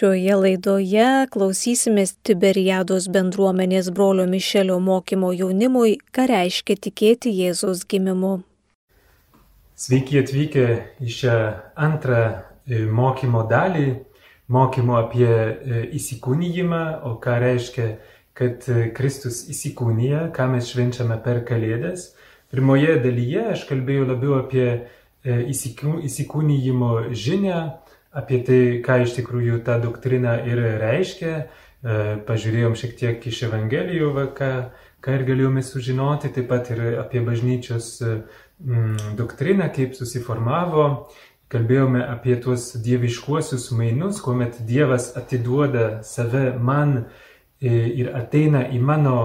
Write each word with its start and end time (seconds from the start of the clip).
Šioje 0.00 0.32
laidoje 0.32 1.08
klausysimės 1.28 2.14
Tiberiados 2.24 3.04
bendruomenės 3.12 3.90
brolio 3.92 4.24
Mišelio 4.24 4.78
mokymo 4.80 5.28
jaunimui, 5.36 5.98
ką 6.16 6.24
reiškia 6.30 6.78
tikėti 6.86 7.28
Jėzaus 7.36 7.82
gimimu. 7.84 8.38
Sveiki 9.76 10.22
atvykę 10.22 10.64
į 11.04 11.16
šią 11.18 11.34
antrą 11.88 12.22
e, 12.24 12.80
mokymo 13.00 13.42
dalį, 13.50 13.84
mokymo 14.48 14.96
apie 15.02 15.28
e, 15.28 15.82
įsikūnyjimą, 16.00 16.80
o 17.04 17.12
ką 17.20 17.36
reiškia, 17.44 17.90
kad 18.32 18.64
e, 18.72 18.88
Kristus 18.96 19.42
įsikūnyja, 19.52 20.30
ką 20.32 20.48
mes 20.54 20.72
švenčiame 20.72 21.20
per 21.20 21.44
Kalėdas. 21.44 22.14
Pirmoje 22.48 22.96
dalyje 23.04 23.50
aš 23.52 23.68
kalbėjau 23.68 24.08
labiau 24.14 24.40
apie 24.40 24.66
įsikūnyjimo 25.28 26.94
žinę, 27.12 27.60
apie 28.10 28.42
tai, 28.46 28.60
ką 28.84 29.00
iš 29.04 29.14
tikrųjų 29.20 29.60
ta 29.66 29.78
doktrina 29.82 30.38
ir 30.46 30.60
reiškia. 30.82 31.34
E, 31.80 31.96
pažiūrėjom 32.26 32.76
šiek 32.76 32.96
tiek 32.98 33.26
iš 33.30 33.44
Evangelijų, 33.46 34.10
va, 34.16 34.26
ką, 34.36 34.50
ką 35.00 35.16
ir 35.16 35.26
galėjome 35.28 35.62
sužinoti, 35.64 36.32
taip 36.34 36.50
pat 36.50 36.72
ir 36.74 37.00
apie 37.00 37.22
bažnyčios 37.24 37.94
mm, 38.02 39.16
doktriną, 39.18 39.70
kaip 39.74 39.94
susiformavo. 39.98 40.86
Kalbėjome 41.50 42.02
apie 42.06 42.36
tuos 42.38 42.68
dieviškuosius 42.78 43.70
mainus, 43.74 44.20
kuomet 44.22 44.60
Dievas 44.66 45.10
atiduoda 45.18 46.02
save 46.06 46.52
man 46.58 46.98
e, 46.98 47.70
ir 47.70 48.12
ateina 48.14 48.66
į 48.70 48.78
mano, 48.82 49.16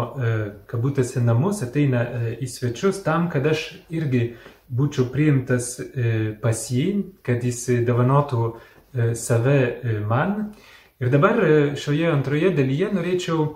kabutėse, 0.70 1.22
namus, 1.26 1.62
ateina 1.66 2.06
į 2.40 2.50
svečius 2.50 3.02
tam, 3.06 3.28
kad 3.34 3.46
aš 3.50 3.68
irgi 3.94 4.30
būčiau 4.66 5.12
priimtas 5.14 5.76
pas 6.42 6.64
jį, 6.74 6.88
kad 7.22 7.44
jis 7.46 7.68
davanotų 7.86 8.56
save 9.16 9.80
e, 9.84 10.00
man. 10.00 10.54
Ir 11.00 11.12
dabar 11.12 11.40
e, 11.44 11.76
šioje 11.76 12.12
antroje 12.12 12.52
dalyje 12.56 12.92
norėčiau 12.96 13.48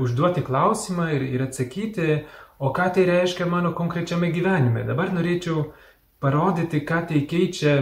užduoti 0.00 0.42
klausimą 0.42 1.10
ir, 1.14 1.22
ir 1.36 1.42
atsakyti, 1.44 2.14
o 2.58 2.72
ką 2.74 2.88
tai 2.96 3.04
reiškia 3.06 3.46
mano 3.46 3.70
konkrečiame 3.76 4.32
gyvenime. 4.34 4.82
Dabar 4.88 5.12
norėčiau 5.14 5.68
parodyti, 6.24 6.80
ką 6.82 7.02
tai 7.10 7.20
keičia 7.30 7.74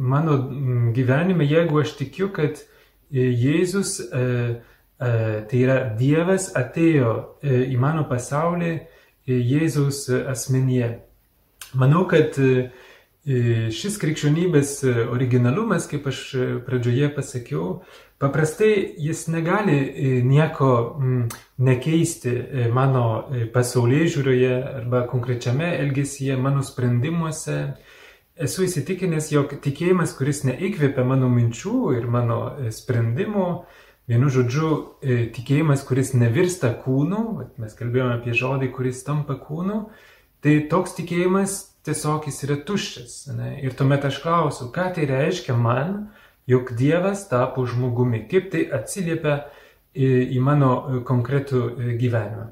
mano 0.00 0.38
gyvenime, 0.96 1.44
jeigu 1.44 1.82
aš 1.82 1.92
tikiu, 1.98 2.30
kad 2.32 2.62
Jėzus, 3.12 3.98
tai 5.02 5.60
yra 5.60 5.76
Dievas, 5.98 6.52
atėjo 6.56 7.12
į 7.42 7.76
mano 7.82 8.06
pasaulį 8.08 8.72
Jėzaus 9.28 10.06
asmenyje. 10.30 10.94
Manau, 11.74 12.06
kad 12.08 12.38
Šis 13.20 13.98
krikščionybės 14.00 14.70
e, 14.88 14.92
originalumas, 15.12 15.84
kaip 15.90 16.06
aš 16.08 16.20
e, 16.32 16.44
pradžioje 16.64 17.10
pasakiau, 17.12 17.82
paprastai 18.16 18.70
jis 18.96 19.26
negali 19.28 19.76
e, 19.76 20.12
nieko 20.24 20.70
nekeisti 21.60 22.32
mano 22.72 23.28
pasaulyje 23.52 24.06
žiūroje 24.14 24.54
arba 24.80 25.02
konkrečiame 25.10 25.68
elgesyje, 25.82 26.38
mano 26.40 26.64
sprendimuose. 26.64 27.58
Esu 28.40 28.64
įsitikinęs, 28.64 29.28
jog 29.34 29.52
tikėjimas, 29.60 30.16
kuris 30.16 30.40
neįkvėpia 30.48 31.04
mano 31.04 31.28
minčių 31.28 31.90
ir 31.98 32.06
mano 32.08 32.38
sprendimų, 32.72 33.48
vienu 34.08 34.30
žodžiu, 34.32 34.70
tikėjimas, 35.36 35.84
kuris 35.84 36.14
nevirsta 36.16 36.72
kūnu, 36.86 37.50
mes 37.60 37.76
kalbėjome 37.76 38.16
apie 38.16 38.32
žodį, 38.32 38.72
kuris 38.72 39.04
tampa 39.04 39.36
kūnu, 39.36 39.90
tai 40.40 40.62
toks 40.72 40.96
tikėjimas 40.96 41.66
tiesiog 41.86 42.26
jis 42.28 42.42
yra 42.46 42.58
tuščias. 42.66 43.14
Ne? 43.36 43.54
Ir 43.64 43.76
tuomet 43.76 44.04
aš 44.08 44.20
klausiu, 44.24 44.68
ką 44.74 44.90
tai 44.96 45.06
reiškia 45.08 45.56
man, 45.56 46.10
jog 46.50 46.72
Dievas 46.76 47.26
tapo 47.30 47.64
žmogumi, 47.68 48.24
kaip 48.30 48.50
tai 48.52 48.66
atsiliepia 48.74 49.44
į, 49.94 50.08
į 50.36 50.40
mano 50.44 50.70
e, 50.76 51.02
konkretų 51.06 51.62
e, 51.70 51.92
gyvenimą. 52.00 52.46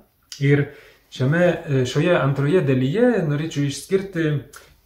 Ir 0.44 0.68
šiame, 1.14 1.44
e, 1.44 1.84
šioje 1.88 2.14
antroje 2.18 2.62
dalyje 2.67 3.24
norėčiau 3.28 3.67
išskirti 3.68 4.28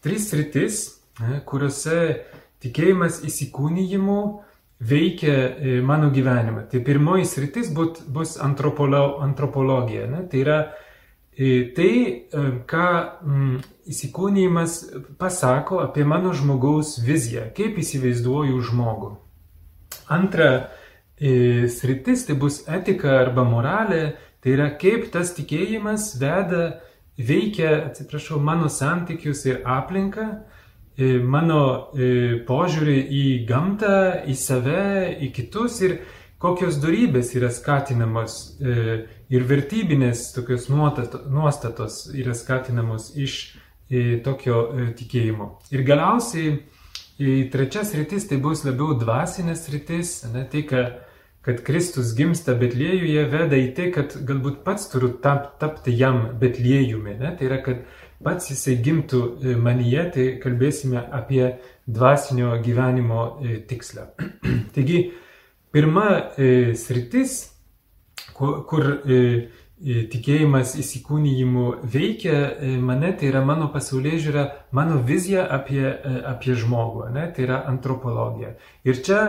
tris 0.02 0.30
rytis, 0.36 0.84
kuriuose 1.46 1.98
tikėjimas 2.64 3.20
įsikūnyjimu 3.28 4.20
veikia 4.82 5.34
mano 5.86 6.08
gyvenimą. 6.10 6.64
Tai 6.72 6.80
pirmoji 6.82 7.26
sritis 7.28 7.68
bus 7.70 8.32
antropolo, 8.42 9.20
antropologija. 9.22 10.08
Ne? 10.10 10.24
Tai 10.30 10.40
yra 10.40 10.56
Tai, 11.76 11.92
ką 12.68 12.88
įsikūnymas 13.88 14.76
pasako 15.18 15.80
apie 15.82 16.04
mano 16.06 16.34
žmogaus 16.36 16.98
viziją, 17.02 17.48
kaip 17.56 17.80
įsivaizduoju 17.80 18.60
žmogų. 18.68 19.10
Antra 20.12 20.50
sritis 21.18 22.26
tai 22.28 22.36
bus 22.38 22.60
etika 22.68 23.16
arba 23.22 23.46
moralė, 23.48 24.14
tai 24.44 24.54
yra 24.56 24.68
kaip 24.78 25.08
tas 25.14 25.32
tikėjimas 25.34 26.12
veda, 26.20 26.80
veikia, 27.18 27.88
atsiprašau, 27.90 28.38
mano 28.40 28.68
santykius 28.72 29.44
ir 29.48 29.62
aplinką, 29.68 30.28
mano 31.24 31.62
požiūrį 32.48 32.98
į 33.08 33.26
gamtą, 33.48 33.98
į 34.28 34.34
save, 34.36 35.16
į 35.24 35.32
kitus. 35.36 35.80
Ir 35.86 36.00
kokios 36.42 36.78
darybės 36.82 37.32
yra 37.38 37.50
skatinamos 37.54 38.36
e, 38.58 38.74
ir 39.32 39.46
vertybinės 39.48 40.32
tokios 40.34 40.68
nuostatos 40.72 42.04
yra 42.18 42.34
skatinamos 42.34 43.12
iš 43.14 43.36
e, 43.86 44.18
tokio 44.24 44.64
e, 44.74 44.88
tikėjimo. 44.98 45.48
Ir 45.74 45.86
galiausiai 45.86 46.58
trečias 47.52 47.94
rytis 47.94 48.26
tai 48.26 48.40
bus 48.42 48.64
labiau 48.66 48.96
dvasinės 48.98 49.68
rytis, 49.70 50.16
ne, 50.32 50.42
tai, 50.50 50.64
kad, 50.66 50.98
kad 51.46 51.62
Kristus 51.62 52.16
gimsta 52.18 52.56
Betlėjuje, 52.58 53.26
veda 53.30 53.60
į 53.60 53.68
tai, 53.76 53.90
kad 53.94 54.16
galbūt 54.26 54.64
pats 54.66 54.88
turiu 54.90 55.12
tap, 55.22 55.52
tapti 55.62 55.94
jam 55.94 56.32
Betlėjumi. 56.40 57.20
Ne, 57.20 57.34
tai 57.38 57.46
yra, 57.52 57.60
kad 57.62 57.84
pats 58.24 58.50
jisai 58.50 58.80
gimtų 58.82 59.22
manyje, 59.62 60.08
tai 60.16 60.26
kalbėsime 60.42 61.04
apie 61.14 61.52
dvasinio 61.86 62.56
gyvenimo 62.64 63.28
tikslą. 63.70 64.10
Taigi, 64.74 65.04
Pirma 65.72 66.30
e, 66.36 66.74
sritis, 66.76 67.50
kur, 68.36 68.58
kur 68.68 68.84
e, 69.08 69.16
e, 69.80 70.02
tikėjimas 70.12 70.74
įsikūnyjimu 70.82 71.64
veikia 71.94 72.34
e, 72.36 72.74
mane, 72.76 73.14
tai 73.16 73.30
yra 73.30 73.40
mano 73.46 73.70
pasaulyje 73.72 74.18
žiūra, 74.26 74.44
mano 74.76 74.98
vizija 75.08 75.46
apie, 75.56 75.80
e, 75.88 76.14
apie 76.28 76.56
žmogų, 76.60 77.06
ne? 77.14 77.24
tai 77.32 77.46
yra 77.46 77.62
antropologija. 77.70 78.52
Ir 78.84 79.00
čia 79.06 79.20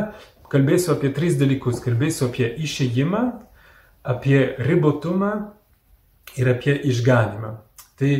kalbėsiu 0.51 0.97
apie 0.97 1.13
tris 1.15 1.39
dalykus. 1.39 1.79
Kalbėsiu 1.85 2.27
apie 2.27 2.49
išėjimą, 2.67 3.23
apie 4.03 4.41
ribotumą 4.67 5.31
ir 6.35 6.51
apie 6.51 6.75
išganimą. 6.91 7.53
Tai 7.95 8.11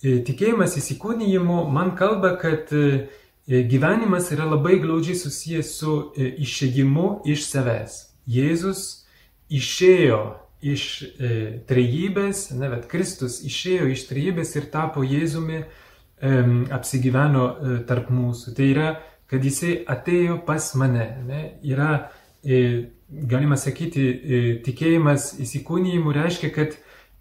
tikėjimas 0.00 0.78
įsikūnyjimu 0.80 1.60
man 1.72 1.92
kalba, 1.98 2.32
kad 2.40 2.72
E, 2.72 3.04
gyvenimas 3.48 4.30
yra 4.32 4.46
labai 4.48 4.78
glaudžiai 4.80 5.16
susijęs 5.18 5.74
su 5.78 5.96
e, 6.16 6.30
išėjimu 6.44 7.24
iš 7.28 7.44
savęs. 7.50 7.98
Jėzus 8.24 9.04
išėjo 9.52 10.20
iš 10.64 10.84
e, 11.04 11.32
trejybės, 11.68 12.48
ne, 12.56 12.70
bet 12.72 12.86
Kristus 12.88 13.42
išėjo 13.44 13.90
iš 13.92 14.06
trejybės 14.08 14.54
ir 14.56 14.70
tapo 14.72 15.04
Jėzumi, 15.04 15.60
e, 15.60 16.32
apsigyveno 16.72 17.44
e, 17.44 17.76
tarp 17.88 18.08
mūsų. 18.08 18.54
Tai 18.56 18.70
yra, 18.70 18.88
kad 19.28 19.44
jisai 19.44 19.76
atėjo 19.92 20.40
pas 20.46 20.70
mane. 20.80 21.08
Ne, 21.28 21.42
yra, 21.68 22.08
e, 22.40 22.88
galima 23.08 23.60
sakyti, 23.60 24.08
e, 24.08 24.42
tikėjimas 24.64 25.34
įsikūnyjimu 25.44 26.16
reiškia, 26.16 26.52
kad 26.54 26.78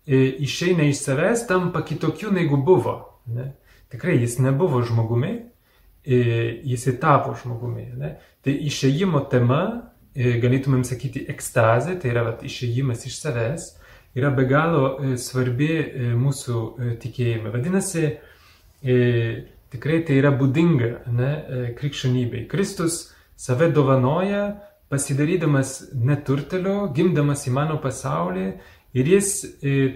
e, 0.08 0.24
išeina 0.48 0.88
iš 0.88 1.04
savęs, 1.04 1.48
tampa 1.52 1.84
kitokiu 1.84 2.32
negu 2.32 2.64
buvo. 2.64 2.96
Ne. 3.28 3.52
Tikrai 3.92 4.22
jis 4.24 4.40
nebuvo 4.42 4.82
žmogumi, 4.88 5.36
jis 6.06 6.86
tapo 7.02 7.36
žmogumi. 7.40 7.88
Ne? 8.00 8.16
Tai 8.44 8.54
išėjimo 8.68 9.24
tema, 9.32 9.62
galėtumėm 10.14 10.84
sakyti, 10.86 11.24
ekstazė, 11.32 11.96
tai 12.02 12.12
yra 12.12 12.26
vat, 12.28 12.44
išėjimas 12.46 13.08
iš 13.08 13.18
savęs, 13.22 13.70
yra 14.14 14.30
be 14.36 14.46
galo 14.46 15.16
svarbi 15.18 15.72
mūsų 16.20 16.60
tikėjime. 17.02 17.50
Vadinasi, 17.54 18.12
tikrai 19.74 20.04
tai 20.06 20.20
yra 20.20 20.34
būdinga 20.38 20.92
ne, 21.16 21.32
krikščionybei. 21.80 22.46
Kristus 22.52 23.08
save 23.40 23.72
dovanoja, 23.74 24.44
pasidarydamas 24.94 25.94
neturtelio, 25.98 26.92
gimdamas 26.94 27.48
į 27.50 27.56
mano 27.56 27.80
pasaulį 27.82 28.46
ir 28.94 29.10
jis 29.16 29.32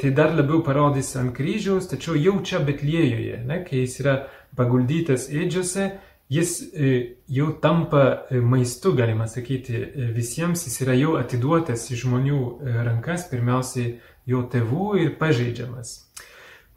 tai 0.01 0.09
dar 0.17 0.33
labiau 0.33 0.63
parodys 0.65 1.11
ant 1.19 1.35
kryžiaus, 1.37 1.91
tačiau 1.91 2.17
jau 2.17 2.39
čia 2.41 2.63
Betlėjuje, 2.65 3.43
ne, 3.45 3.61
kai 3.67 3.83
jis 3.83 3.99
yra 4.01 4.15
paguldytas 4.55 5.27
ėdžiose, 5.33 5.89
jis 6.31 6.53
e, 6.73 6.93
jau 7.31 7.51
tampa 7.63 8.03
e, 8.29 8.39
maistu, 8.39 8.93
galima 8.95 9.27
sakyti, 9.27 9.75
e, 9.75 10.09
visiems, 10.15 10.67
jis 10.67 10.81
yra 10.85 10.95
jau 10.97 11.17
atiduotas 11.19 11.87
į 11.91 11.99
žmonių 12.03 12.41
rankas, 12.87 13.27
pirmiausiai 13.31 13.97
jo 14.27 14.43
tėvų 14.51 14.89
ir 15.03 15.13
pažeidžiamas. 15.19 15.99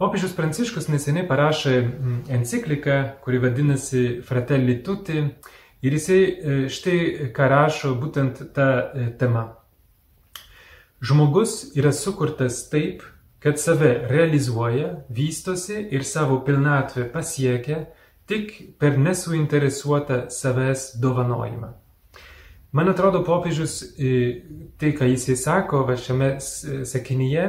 Popiežius 0.01 0.33
Pranciškus 0.33 0.89
neseniai 0.89 1.27
parašė 1.29 1.75
encikliką, 2.33 3.01
kuri 3.25 3.43
vadinasi 3.43 4.05
Fratelli 4.25 4.79
Tutti 4.83 5.27
Ir 5.81 5.97
jisai 5.97 6.69
štai 6.69 7.31
ką 7.33 7.47
rašo 7.49 7.95
būtent 7.97 8.43
tą 8.53 8.69
temą. 9.17 9.47
Žmogus 11.01 11.71
yra 11.73 11.93
sukurtas 11.97 12.67
taip, 12.69 13.01
kad 13.41 13.61
save 13.61 14.07
realizuoja, 14.11 14.95
vystosi 15.09 15.87
ir 15.91 16.05
savo 16.05 16.41
pilnatvę 16.45 17.09
pasiekia 17.13 17.87
tik 18.29 18.53
per 18.79 18.99
nesuinteresuotą 18.99 20.29
savęs 20.31 21.01
dovanojimą. 21.01 21.73
Man 22.73 22.89
atrodo, 22.89 23.25
popiežius 23.27 23.81
tai, 24.79 24.93
ką 24.95 25.09
jisai 25.11 25.35
sako 25.37 25.83
va 25.89 25.97
šiame 25.99 26.37
sakinyje, 26.87 27.47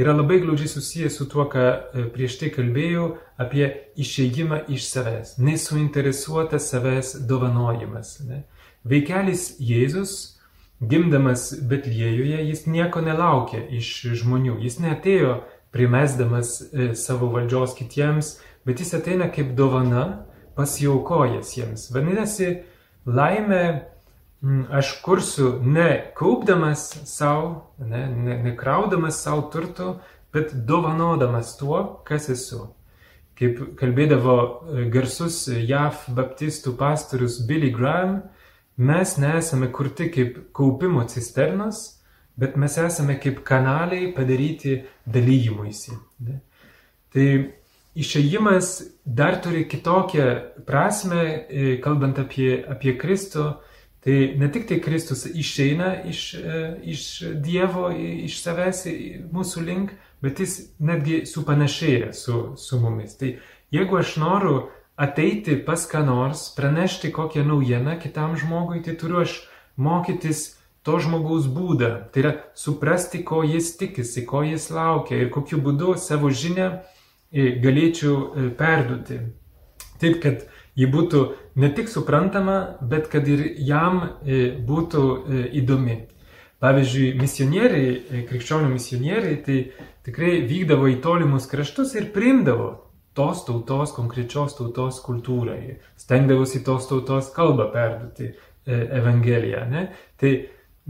yra 0.00 0.14
labai 0.16 0.38
glaudžiai 0.40 0.70
susijęs 0.72 1.18
su 1.18 1.26
tuo, 1.28 1.44
ką 1.52 1.66
prieš 2.14 2.38
tai 2.40 2.52
kalbėjau 2.54 3.10
apie 3.36 3.68
išėjimą 4.00 4.62
iš 4.72 4.88
savęs, 4.88 5.34
nesuinteresuotas 5.42 6.70
savęs 6.72 7.12
dovanojimas. 7.28 8.20
Ne? 8.24 8.44
Veikelis 8.88 9.56
Jėzus 9.60 10.35
Gimdamas 10.80 11.54
Betliejuje 11.64 12.42
jis 12.50 12.66
nieko 12.68 13.00
nelaukė 13.00 13.62
iš 13.78 13.88
žmonių, 14.20 14.58
jis 14.60 14.76
neatėjo 14.84 15.38
primesdamas 15.72 16.58
e, 16.68 16.90
savo 16.96 17.30
valdžios 17.32 17.72
kitiems, 17.78 18.34
bet 18.68 18.82
jis 18.84 18.92
ateina 18.98 19.30
kaip 19.32 19.54
dovana, 19.56 20.26
pasiaukojęs 20.56 21.52
jiems. 21.56 21.88
Vadinasi, 21.92 22.50
laimę 23.08 23.62
aš 24.70 24.92
kursiu 25.04 25.54
ne 25.64 26.12
kaupdamas 26.16 26.90
savo, 27.08 27.72
ne, 27.78 28.04
ne, 28.12 28.38
nekraudamas 28.44 29.22
savo 29.24 29.48
turtų, 29.52 29.96
bet 30.36 30.52
dovanodamas 30.68 31.56
tuo, 31.56 32.02
kas 32.04 32.28
esu. 32.32 32.66
Kaip 33.36 33.60
kalbėdavo 33.80 34.36
e, 34.44 34.88
garsus 34.92 35.46
JAV 35.48 36.04
baptistų 36.16 36.76
pastorius 36.76 37.40
Billy 37.48 37.72
Graham, 37.72 38.20
Mes 38.76 39.16
nesame 39.18 39.70
kurti 39.72 40.10
kaip 40.12 40.40
kaupimo 40.52 41.04
cisternos, 41.08 41.96
bet 42.36 42.56
mes 42.56 42.76
esame 42.78 43.16
kaip 43.20 43.40
kanaliai 43.44 44.12
padaryti 44.12 44.82
dalyjimuisi. 45.08 45.96
Tai 47.12 47.28
išėjimas 47.96 48.74
dar 49.06 49.38
turi 49.40 49.64
kitokią 49.64 50.26
prasme, 50.68 51.22
kalbant 51.84 52.20
apie, 52.20 52.60
apie 52.68 52.96
Kristų. 53.00 53.54
Tai 54.06 54.16
ne 54.38 54.46
tik 54.54 54.68
tai 54.68 54.76
Kristus 54.78 55.24
išeina 55.26 56.04
iš, 56.06 56.20
e, 56.38 56.58
iš 56.92 57.06
Dievo, 57.42 57.88
iš 57.96 58.36
savęs 58.38 58.84
mūsų 59.34 59.64
link, 59.66 59.96
bet 60.22 60.38
jis 60.38 60.60
netgi 60.78 61.24
supanašėja 61.26 62.12
su, 62.14 62.52
su 62.54 62.78
mumis. 62.78 63.16
Tai 63.18 63.32
jeigu 63.74 63.98
aš 63.98 64.14
noriu 64.22 64.68
ateiti 64.96 65.56
pas 65.56 65.86
ką 65.88 66.04
nors, 66.06 66.48
pranešti 66.56 67.12
kokią 67.12 67.44
naujieną 67.44 67.98
kitam 68.00 68.36
žmogui, 68.36 68.82
tai 68.82 68.96
turiu 68.96 69.20
aš 69.20 69.42
mokytis 69.76 70.56
to 70.82 70.98
žmogaus 71.02 71.48
būdą. 71.52 71.90
Tai 72.12 72.22
yra 72.22 72.32
suprasti, 72.56 73.22
ko 73.26 73.42
jis 73.44 73.74
tikisi, 73.76 74.24
ko 74.24 74.42
jis 74.46 74.70
laukia 74.72 75.20
ir 75.20 75.32
kokiu 75.34 75.60
būdu 75.60 75.96
savo 76.00 76.30
žinią 76.30 76.68
e, 76.72 77.50
galėčiau 77.60 78.14
e, 78.16 78.48
perduoti. 78.56 79.20
Taip, 80.00 80.20
kad 80.22 80.46
ji 80.76 80.88
būtų 80.92 81.22
ne 81.60 81.72
tik 81.76 81.92
suprantama, 81.92 82.78
bet 82.80 83.10
kad 83.12 83.28
ir 83.28 83.44
jam 83.58 84.00
e, 84.24 84.48
būtų 84.64 85.02
įdomi. 85.60 86.04
Pavyzdžiui, 86.56 87.10
misionieriai, 87.20 88.24
krikščionių 88.30 88.70
misionieriai, 88.72 89.36
tai 89.44 89.58
tikrai 90.08 90.38
vykdavo 90.48 90.88
į 90.88 91.00
tolimus 91.04 91.44
kraštus 91.50 91.92
ir 91.98 92.08
priimdavo 92.14 92.85
tos 93.16 93.44
tautos, 93.46 93.94
konkrečios 93.96 94.54
tautos 94.58 95.00
kultūrai, 95.04 95.78
stengdavosi 95.96 96.60
tos 96.66 96.88
tautos 96.90 97.30
kalbą 97.34 97.70
perduoti 97.72 98.28
e, 98.28 98.34
Evangeliją. 98.98 99.64
Ne? 99.70 99.86
Tai 100.20 100.32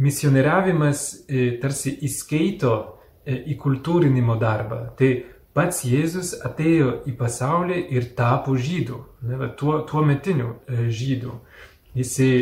misionieriavimas 0.02 1.06
e, 1.28 1.46
tarsi 1.62 1.94
įskaito 2.08 2.74
e, 3.22 3.38
į 3.54 3.56
kultūrinimo 3.62 4.34
darbą. 4.42 4.80
Tai 4.98 5.10
pats 5.56 5.84
Jėzus 5.86 6.34
atėjo 6.44 7.04
į 7.06 7.14
pasaulį 7.16 7.78
ir 7.94 8.10
tapo 8.18 8.56
žydų, 8.58 8.98
ne, 9.30 9.38
va, 9.40 9.52
tuo, 9.58 9.78
tuo 9.88 10.02
metiniu 10.04 10.56
žydų. 10.68 11.38
Jisai 11.96 12.32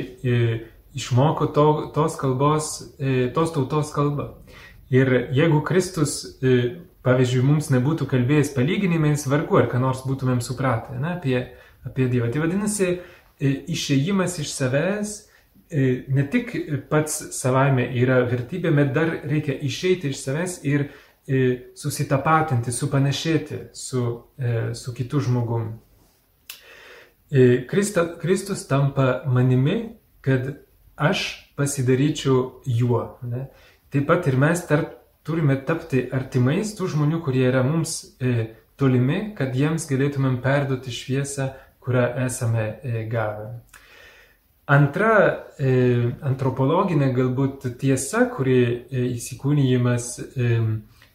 išmoko 0.98 1.46
to, 1.54 1.66
tos 1.94 2.16
kalbos, 2.18 2.70
tos 3.36 3.52
tautos 3.54 3.92
kalbą. 3.94 4.32
Ir 4.90 5.12
jeigu 5.34 5.60
Kristus 5.62 6.16
pavyzdžiui, 7.04 7.44
mums 7.44 7.68
nebūtų 7.72 8.08
kalbėjęs 8.08 8.54
palyginimais, 8.56 9.26
vargu 9.28 9.60
ar 9.60 9.68
ką 9.72 9.80
nors 9.82 10.02
būtumėm 10.08 10.40
supratę 10.44 10.96
ne, 10.98 11.14
apie, 11.18 11.36
apie 11.84 12.08
Dievą. 12.12 12.30
Tai 12.32 12.44
vadinasi, 12.46 12.90
e, 12.96 13.52
išėjimas 13.74 14.38
iš 14.40 14.52
savęs 14.54 15.14
e, 15.68 16.04
ne 16.08 16.24
tik 16.32 16.54
pats 16.90 17.20
savaime 17.36 17.86
yra 18.00 18.22
vertybė, 18.30 18.72
bet 18.78 18.94
dar 18.96 19.12
reikia 19.24 19.56
išeiti 19.68 20.14
iš 20.14 20.22
savęs 20.24 20.58
ir 20.64 20.88
e, 20.88 21.44
susitapatinti, 21.76 22.72
supanašėti 22.72 23.66
su, 23.76 24.04
su 24.72 24.96
kitu 24.96 25.20
žmogum. 25.24 25.74
Krista, 27.68 28.04
Kristus 28.20 28.62
tampa 28.68 29.24
manimi, 29.26 29.96
kad 30.22 30.52
aš 30.94 31.24
pasidaryčiau 31.56 32.60
juo. 32.64 33.00
Ne? 33.26 33.48
Taip 33.90 34.06
pat 34.06 34.28
ir 34.30 34.36
mes 34.38 34.60
tarp 34.68 34.92
turime 35.24 35.56
tapti 35.66 36.04
artimais 36.12 36.74
tų 36.76 36.90
žmonių, 36.94 37.20
kurie 37.24 37.46
yra 37.48 37.64
mums 37.66 38.02
e, 38.20 38.50
tolimi, 38.80 39.32
kad 39.38 39.56
jiems 39.56 39.88
galėtumėm 39.88 40.40
perduoti 40.44 40.92
šviesą, 40.92 41.50
kurią 41.84 42.04
esame 42.26 42.66
e, 42.82 43.04
gavę. 43.10 43.48
Antra 44.74 45.14
e, 45.60 45.72
antropologinė 46.24 47.10
galbūt 47.16 47.66
tiesa, 47.80 48.24
kuri 48.32 48.60
e, 48.64 49.06
įsikūnyjimas 49.12 50.08
e, 50.20 50.52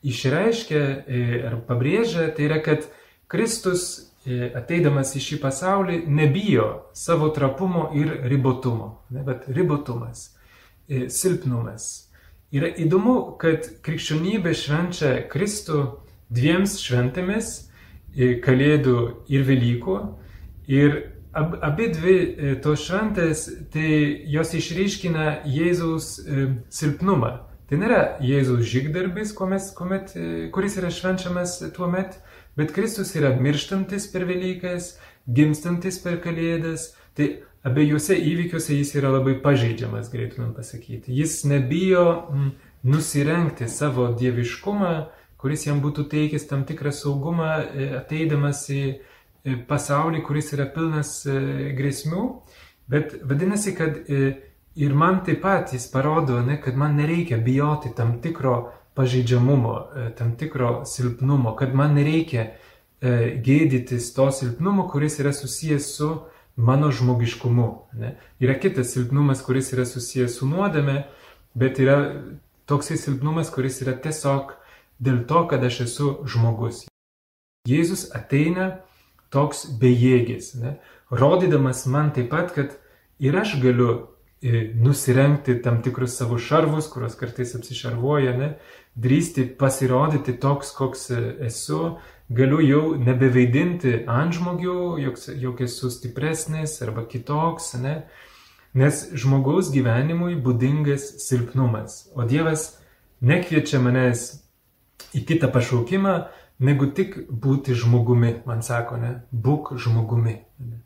išreiškia 0.05 0.81
e, 0.81 1.23
ar 1.49 1.57
pabrėžia, 1.69 2.29
tai 2.33 2.49
yra, 2.49 2.59
kad 2.65 2.85
Kristus 3.29 3.87
e, 4.25 4.51
ateidamas 4.57 5.15
į 5.17 5.23
šį 5.25 5.41
pasaulį 5.41 6.03
nebijo 6.09 6.69
savo 6.97 7.29
trapumo 7.33 7.89
ir 7.97 8.13
ribotumo, 8.29 8.91
ne, 9.13 9.25
bet 9.25 9.49
ribotumas, 9.53 10.29
e, 10.89 11.09
silpnumas 11.13 12.08
Yra 12.49 12.71
įdomu, 12.81 13.37
kad 13.37 13.67
krikščionybė 13.85 14.55
švenčia 14.57 15.11
Kristų 15.29 15.83
dviems 16.33 16.79
šventėmis- 16.81 17.51
Kalėdų 18.45 18.95
ir 19.29 19.43
Velykų. 19.45 19.97
Ir 20.67 20.95
ab, 21.33 21.53
abi 21.61 21.91
dvi 21.93 22.15
e, 22.17 22.55
tos 22.63 22.87
šventės, 22.87 23.45
tai 23.73 23.91
jos 24.33 24.55
išryškina 24.57 25.43
Jėzaus 25.45 26.17
e, 26.25 26.47
silpnumą. 26.73 27.35
Tai 27.69 27.77
nėra 27.77 28.01
Jėzaus 28.25 28.65
žygdarbis, 28.65 29.35
kuomet, 29.37 29.69
kuomet, 29.77 30.15
e, 30.17 30.49
kuris 30.53 30.79
yra 30.81 30.89
švenčiamas 30.89 31.59
tuo 31.75 31.89
met, 31.91 32.17
bet 32.57 32.73
Kristus 32.73 33.13
yra 33.13 33.35
mirštantis 33.37 34.09
per 34.09 34.25
Velykas, 34.25 34.95
gimstantis 35.29 36.01
per 36.01 36.17
Kalėdas. 36.23 36.95
Tai 37.13 37.29
abiejose 37.67 38.15
įvykiuose 38.15 38.77
jis 38.77 38.93
yra 38.99 39.11
labai 39.17 39.35
pažeidžiamas, 39.43 40.09
galėtumėm 40.13 40.53
pasakyti. 40.55 41.13
Jis 41.15 41.43
nebijo 41.49 42.05
mm, 42.31 42.51
nusirengti 42.87 43.67
savo 43.69 44.09
dieviškumą, 44.19 44.93
kuris 45.39 45.65
jam 45.67 45.81
būtų 45.83 46.07
teikęs 46.11 46.47
tam 46.49 46.65
tikrą 46.67 46.93
saugumą, 46.95 47.51
e, 47.59 47.89
ateidamas 47.99 48.65
į 48.71 48.83
e, 48.87 49.57
pasaulį, 49.67 50.23
kuris 50.27 50.53
yra 50.55 50.67
pilnas 50.71 51.21
e, 51.27 51.35
grėsmių. 51.77 52.25
Bet 52.89 53.19
vadinasi, 53.27 53.75
kad 53.77 53.99
ir 54.09 54.93
man 54.97 55.19
taip 55.25 55.43
pat 55.43 55.75
jis 55.75 55.83
parodo, 55.93 56.39
ne, 56.41 56.55
kad 56.57 56.73
man 56.79 56.95
nereikia 56.97 57.37
bijoti 57.37 57.91
tam 57.93 58.15
tikro 58.23 58.71
pažeidžiamumo, 58.97 59.73
tam 60.17 60.31
tikro 60.39 60.71
silpnumo, 60.89 61.53
kad 61.59 61.75
man 61.77 61.93
nereikia 61.93 62.47
gėdytis 62.99 64.09
to 64.15 64.25
silpnumo, 64.33 64.87
kuris 64.89 65.19
yra 65.21 65.35
susijęs 65.37 65.91
su 65.99 66.09
mano 66.59 66.91
žmogiškumu. 66.91 67.69
Ne? 67.93 68.15
Yra 68.39 68.59
kitas 68.59 68.91
silpnumas, 68.93 69.41
kuris 69.45 69.71
yra 69.73 69.85
susijęs 69.87 70.39
su 70.39 70.47
nuodėme, 70.49 71.05
bet 71.55 71.79
yra 71.79 71.99
toksai 72.69 72.97
silpnumas, 72.99 73.51
kuris 73.53 73.79
yra 73.85 73.95
tiesiog 74.03 74.53
dėl 74.99 75.23
to, 75.29 75.45
kad 75.47 75.63
aš 75.63 75.81
esu 75.87 76.11
žmogus. 76.27 76.83
Jėzus 77.67 78.09
ateina 78.15 78.69
toks 79.31 79.65
bejėgis, 79.79 80.53
ne? 80.59 80.77
rodydamas 81.11 81.85
man 81.87 82.11
taip 82.15 82.29
pat, 82.33 82.51
kad 82.55 82.75
ir 83.23 83.35
aš 83.39 83.55
galiu 83.63 83.89
e, 84.41 84.69
nusirengti 84.75 85.59
tam 85.63 85.79
tikrus 85.85 86.17
savo 86.19 86.37
šarvus, 86.41 86.89
kuriuos 86.91 87.15
kartais 87.19 87.55
apsišarvoja, 87.55 88.35
ne? 88.37 88.53
drįsti 88.99 89.47
pasirodyti 89.59 90.35
toks, 90.43 90.73
koks 90.75 91.09
e, 91.15 91.21
esu, 91.47 91.95
galiu 92.29 92.61
jau 92.61 92.83
nebevaidinti 93.01 94.03
antžmogių, 94.09 94.79
jog, 95.01 95.21
jog 95.41 95.61
esu 95.65 95.89
stipresnis 95.93 96.77
arba 96.85 97.05
kitoks, 97.09 97.73
ne? 97.81 97.95
nes 98.77 99.01
žmogaus 99.17 99.71
gyvenimui 99.73 100.35
būdingas 100.37 101.07
silpnumas, 101.25 102.03
o 102.13 102.25
Dievas 102.29 102.75
nekviečia 103.25 103.81
manęs 103.81 104.27
į 105.17 105.23
kitą 105.25 105.49
pašaukimą, 105.49 106.13
negu 106.61 106.91
tik 106.93 107.15
būti 107.29 107.73
žmogumi, 107.73 108.43
man 108.45 108.61
sako, 108.61 108.99
ne, 109.01 109.13
būk 109.33 109.73
žmogumi. 109.81 110.35
Ne? 110.61 110.83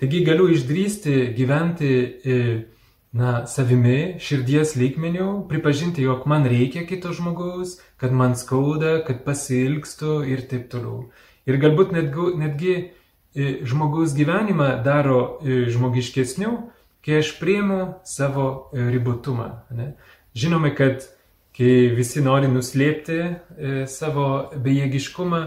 Taigi 0.00 0.24
galiu 0.26 0.48
išdrysti 0.50 1.34
gyventi 1.36 1.90
e, 1.92 2.38
na, 3.14 3.44
savimi, 3.50 4.16
širdies 4.22 4.74
lygmenių, 4.78 5.44
pripažinti, 5.50 6.02
jog 6.02 6.24
man 6.30 6.46
reikia 6.50 6.82
kito 6.88 7.12
žmogaus, 7.14 7.76
kad 8.04 8.12
man 8.12 8.36
skauda, 8.36 8.98
kad 9.06 9.24
pasilgstu 9.24 10.20
ir 10.28 10.44
taip 10.50 10.68
toliau. 10.72 11.08
Ir 11.48 11.56
galbūt 11.64 11.96
netgi, 11.96 12.28
netgi 12.44 12.76
e, 12.76 13.50
žmogaus 13.64 14.12
gyvenimą 14.16 14.70
daro 14.84 15.40
žmogiškesniu, 15.42 16.54
kai 17.04 17.18
aš 17.20 17.34
priimu 17.40 17.80
savo 18.04 18.70
ribotumą. 18.76 19.50
Ne? 19.76 19.94
Žinome, 20.36 20.72
kad 20.76 21.04
kai 21.54 21.90
visi 21.94 22.22
nori 22.24 22.48
nuslėpti 22.50 23.18
e, 23.22 23.34
savo 23.90 24.28
bejėgiškumą, 24.64 25.42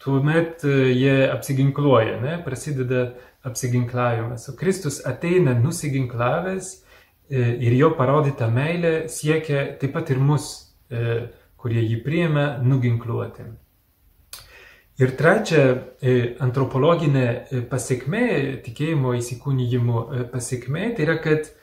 tuomet 0.00 0.64
e, 0.64 0.76
jie 0.96 1.16
apsiginkluoja, 1.28 2.20
ne? 2.22 2.38
prasideda 2.44 3.10
apsiginklavimas. 3.44 4.48
O 4.48 4.56
Kristus 4.56 5.00
ateina 5.06 5.54
nusiginklavęs 5.58 6.70
e, 6.72 7.44
ir 7.60 7.76
jo 7.76 7.92
parodyta 7.98 8.48
meilė 8.52 8.94
siekia 9.12 9.66
taip 9.80 9.94
pat 9.98 10.12
ir 10.14 10.22
mus, 10.24 10.48
e, 10.88 11.26
kurie 11.60 11.82
jį 11.84 12.00
priėmė, 12.04 12.46
nuginkluoti. 12.64 13.50
Ir 15.00 15.14
trečia, 15.16 15.62
e, 16.04 16.14
antropologinė 16.44 17.24
e, 17.28 17.60
pasiekmė, 17.68 18.24
tikėjimo 18.66 19.14
įsikūnyjimo 19.16 20.02
e, 20.02 20.24
pasiekmė, 20.32 20.90
tai 20.96 21.06
yra, 21.06 21.16
kad 21.24 21.56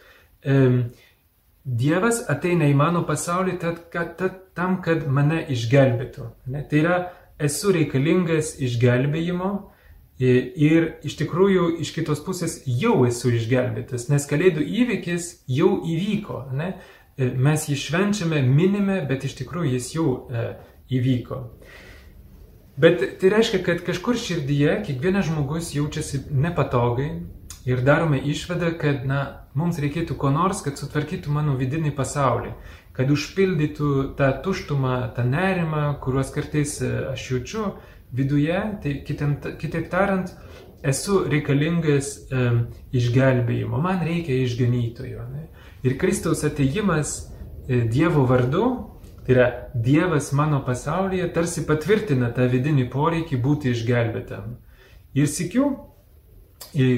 Dievas 1.68 2.22
ateina 2.32 2.70
į 2.70 2.76
mano 2.80 3.02
pasaulį 3.04 3.58
tad, 3.60 3.80
kad, 3.92 4.14
tad, 4.16 4.36
tam, 4.56 4.78
kad 4.86 5.02
mane 5.12 5.42
išgelbėtų. 5.52 6.28
Ne? 6.54 6.62
Tai 6.70 6.80
yra, 6.80 7.00
esu 7.44 7.74
reikalingas 7.76 8.54
išgelbėjimo 8.64 9.50
ir 10.18 10.88
iš 11.06 11.18
tikrųjų 11.20 11.66
iš 11.84 11.92
kitos 11.98 12.22
pusės 12.24 12.62
jau 12.66 13.02
esu 13.10 13.34
išgelbėtas, 13.36 14.08
nes 14.10 14.30
kalėdų 14.30 14.64
įvykis 14.64 15.28
jau 15.52 15.74
įvyko. 15.84 16.46
Ne? 16.56 16.72
Mes 17.18 17.64
jį 17.70 17.76
švenčiame, 17.82 18.44
minime, 18.46 19.00
bet 19.10 19.26
iš 19.26 19.40
tikrųjų 19.40 19.72
jis 19.74 19.94
jau 19.96 20.10
e, 20.30 20.50
įvyko. 20.94 21.40
Bet 22.78 23.02
tai 23.18 23.32
reiškia, 23.34 23.64
kad 23.66 23.82
kažkur 23.86 24.20
širdyje 24.22 24.76
kiekvienas 24.86 25.26
žmogus 25.32 25.72
jaučiasi 25.74 26.28
nepatogai, 26.30 27.10
ir 27.68 27.82
darome 27.84 28.20
išvadą, 28.24 28.72
kad 28.80 29.04
na, 29.08 29.22
mums 29.58 29.80
reikėtų 29.84 30.16
ko 30.20 30.32
nors, 30.32 30.62
kad 30.64 30.80
sutvarkytų 30.80 31.34
mano 31.36 31.58
vidinį 31.60 31.92
pasaulį, 31.98 32.54
kad 32.96 33.12
užpildytų 33.12 33.92
tą 34.18 34.30
tuštumą, 34.46 34.96
tą 35.18 35.26
nerimą, 35.28 35.84
kuriuos 36.04 36.32
kartais 36.36 36.78
e, 36.82 36.92
aš 37.12 37.28
jaučiu 37.34 37.66
viduje, 38.16 38.62
tai 38.84 38.94
kitaip, 39.08 39.50
kitaip 39.60 39.90
tariant, 39.92 40.32
esu 40.88 41.20
reikalingas 41.28 42.14
um, 42.30 42.62
išgelbėjimo, 42.96 43.82
man 43.84 44.04
reikia 44.06 44.38
išganytojo. 44.46 45.26
Ne? 45.34 45.48
Ir 45.88 45.96
Kristaus 46.02 46.44
ateimas 46.44 47.18
e, 47.68 47.82
Dievo 47.88 48.26
vardu, 48.28 48.66
tai 49.24 49.36
yra 49.36 49.48
Dievas 49.74 50.34
mano 50.36 50.60
pasaulyje, 50.68 51.30
tarsi 51.36 51.64
patvirtina 51.68 52.34
tą 52.36 52.48
vidinį 52.52 52.90
poreikį 52.92 53.40
būti 53.44 53.72
išgelbėtam. 53.72 54.58
Ir 55.16 55.30
sikiu, 55.32 55.72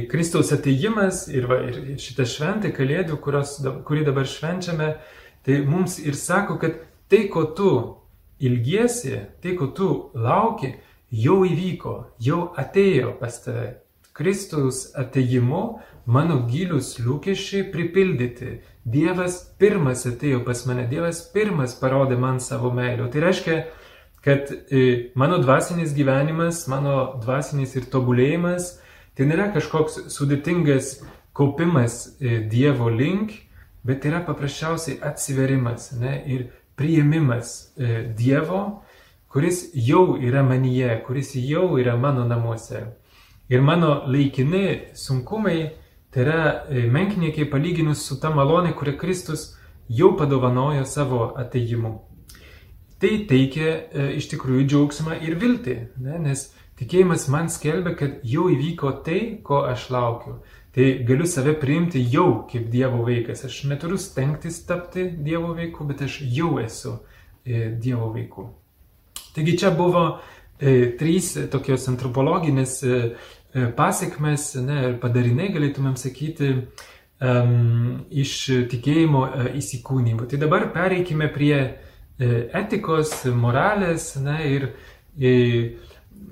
Kristaus 0.10 0.51
ateimas 0.55 1.27
ir, 1.29 1.46
va, 1.48 1.60
ir 1.69 2.00
šitą 2.01 2.25
šventę 2.27 2.72
Kalėdų, 2.75 3.19
kurios, 3.22 3.60
kurį 3.86 4.08
dabar 4.10 4.27
švenčiame, 4.27 4.89
tai 5.46 5.60
mums 5.67 6.00
ir 6.01 6.17
sako, 6.17 6.58
kad 6.60 6.79
tai, 7.12 7.27
ko 7.31 7.46
tu 7.55 7.72
ilgiesi, 8.41 9.19
tai, 9.43 9.53
ko 9.60 9.69
tu 9.75 9.89
lauki, 10.17 10.74
jau 11.12 11.43
įvyko, 11.46 11.96
jau 12.24 12.41
atėjo 12.58 13.13
pas 13.22 13.38
tave. 13.43 13.69
Kristaus 14.19 14.89
ateimu 14.99 15.63
mano 16.05 16.41
gilius 16.51 16.97
lūkesčiai 16.99 17.69
pripildyti. 17.71 18.59
Dievas 18.83 19.39
pirmas 19.61 20.03
atėjo 20.09 20.43
pas 20.43 20.65
mane, 20.67 20.83
Dievas 20.91 21.23
pirmas 21.33 21.77
parodė 21.79 22.19
man 22.19 22.43
savo 22.43 22.73
meilę. 22.75 23.07
Tai 23.13 23.23
reiškia, 23.23 23.57
kad 24.25 24.51
e, 24.51 24.83
mano 25.15 25.39
dvasinis 25.39 25.95
gyvenimas, 25.95 26.65
mano 26.67 26.99
dvasinis 27.23 27.77
ir 27.79 27.88
tobulėjimas 27.93 28.73
Tai 29.19 29.25
nėra 29.27 29.49
kažkoks 29.51 29.97
sudėtingas 30.13 31.01
kaupimas 31.35 31.95
e, 32.23 32.38
Dievo 32.47 32.88
link, 32.88 33.33
bet 33.83 34.05
yra 34.07 34.21
paprasčiausiai 34.23 35.01
atsiverimas 35.03 35.89
ne, 35.99 36.13
ir 36.23 36.45
priėmimas 36.79 37.49
e, 37.75 38.05
Dievo, 38.15 38.61
kuris 39.27 39.65
jau 39.75 40.13
yra 40.15 40.39
manyje, 40.47 40.93
kuris 41.03 41.33
jau 41.35 41.73
yra 41.83 41.97
mano 41.99 42.23
namuose. 42.29 42.85
Ir 43.50 43.63
mano 43.65 44.03
laikini 44.08 44.94
sunkumai 44.94 45.72
tai 46.13 46.22
yra 46.25 46.41
e, 46.70 46.86
menkniekiai 46.89 47.50
palyginus 47.50 48.06
su 48.06 48.20
ta 48.22 48.29
malonė, 48.34 48.75
kurią 48.77 48.98
Kristus 48.98 49.56
jau 49.89 50.13
padovanojo 50.18 50.86
savo 50.86 51.34
ateimu. 51.38 51.96
Tai 53.00 53.12
teikia 53.29 53.68
e, 53.72 54.08
iš 54.20 54.29
tikrųjų 54.34 54.65
džiaugsmą 54.70 55.20
ir 55.25 55.38
viltį, 55.41 55.77
ne, 56.03 56.18
nes 56.27 56.50
Tikėjimas 56.79 57.25
man 57.27 57.50
skelbia, 57.51 57.91
kad 58.00 58.22
jau 58.24 58.46
įvyko 58.53 58.94
tai, 59.03 59.20
ko 59.44 59.65
aš 59.68 59.89
laukiu. 59.91 60.38
Tai 60.72 60.86
galiu 61.03 61.25
save 61.27 61.58
priimti 61.60 62.00
jau 62.08 62.46
kaip 62.48 62.70
Dievo 62.72 63.01
vaikas. 63.03 63.44
Aš 63.50 63.65
neturiu 63.68 63.98
stengtis 64.00 64.62
tapti 64.68 65.10
Dievo 65.12 65.51
vaiku, 65.58 65.84
bet 65.89 66.06
aš 66.06 66.22
jau 66.24 66.53
esu 66.63 66.94
e, 67.44 67.68
Dievo 67.84 68.13
vaiku. 68.13 68.48
Taigi 69.36 69.58
čia 69.60 69.74
buvo 69.75 70.06
e, 70.15 70.94
trys 71.01 71.34
tokios 71.51 71.89
antropologinės 71.91 72.77
e, 72.88 73.01
pasiekmes 73.77 74.53
ne, 74.62 74.79
ir 74.89 74.98
padariniai, 75.01 75.50
galėtumėm 75.56 75.96
sakyti, 75.98 76.51
um, 77.20 78.06
iš 78.10 78.36
tikėjimo 78.72 79.25
e, 79.27 79.46
įsikūnymo. 79.60 80.27
Tai 80.29 80.39
dabar 80.41 80.70
pereikime 80.75 81.29
prie 81.34 81.56
e, 81.60 81.70
etikos, 82.62 83.13
moralės 83.36 84.13
ne, 84.22 84.38
ir 84.50 84.68
e, 85.20 85.34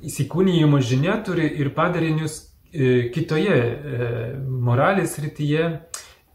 įsikūnyjimo 0.08 0.82
žinia 0.84 1.18
turi 1.26 1.50
ir 1.60 1.74
padarinius 1.76 2.40
e, 2.72 3.10
kitoje 3.14 3.58
e, 3.58 4.10
moralės 4.48 5.18
rytyje, 5.24 5.70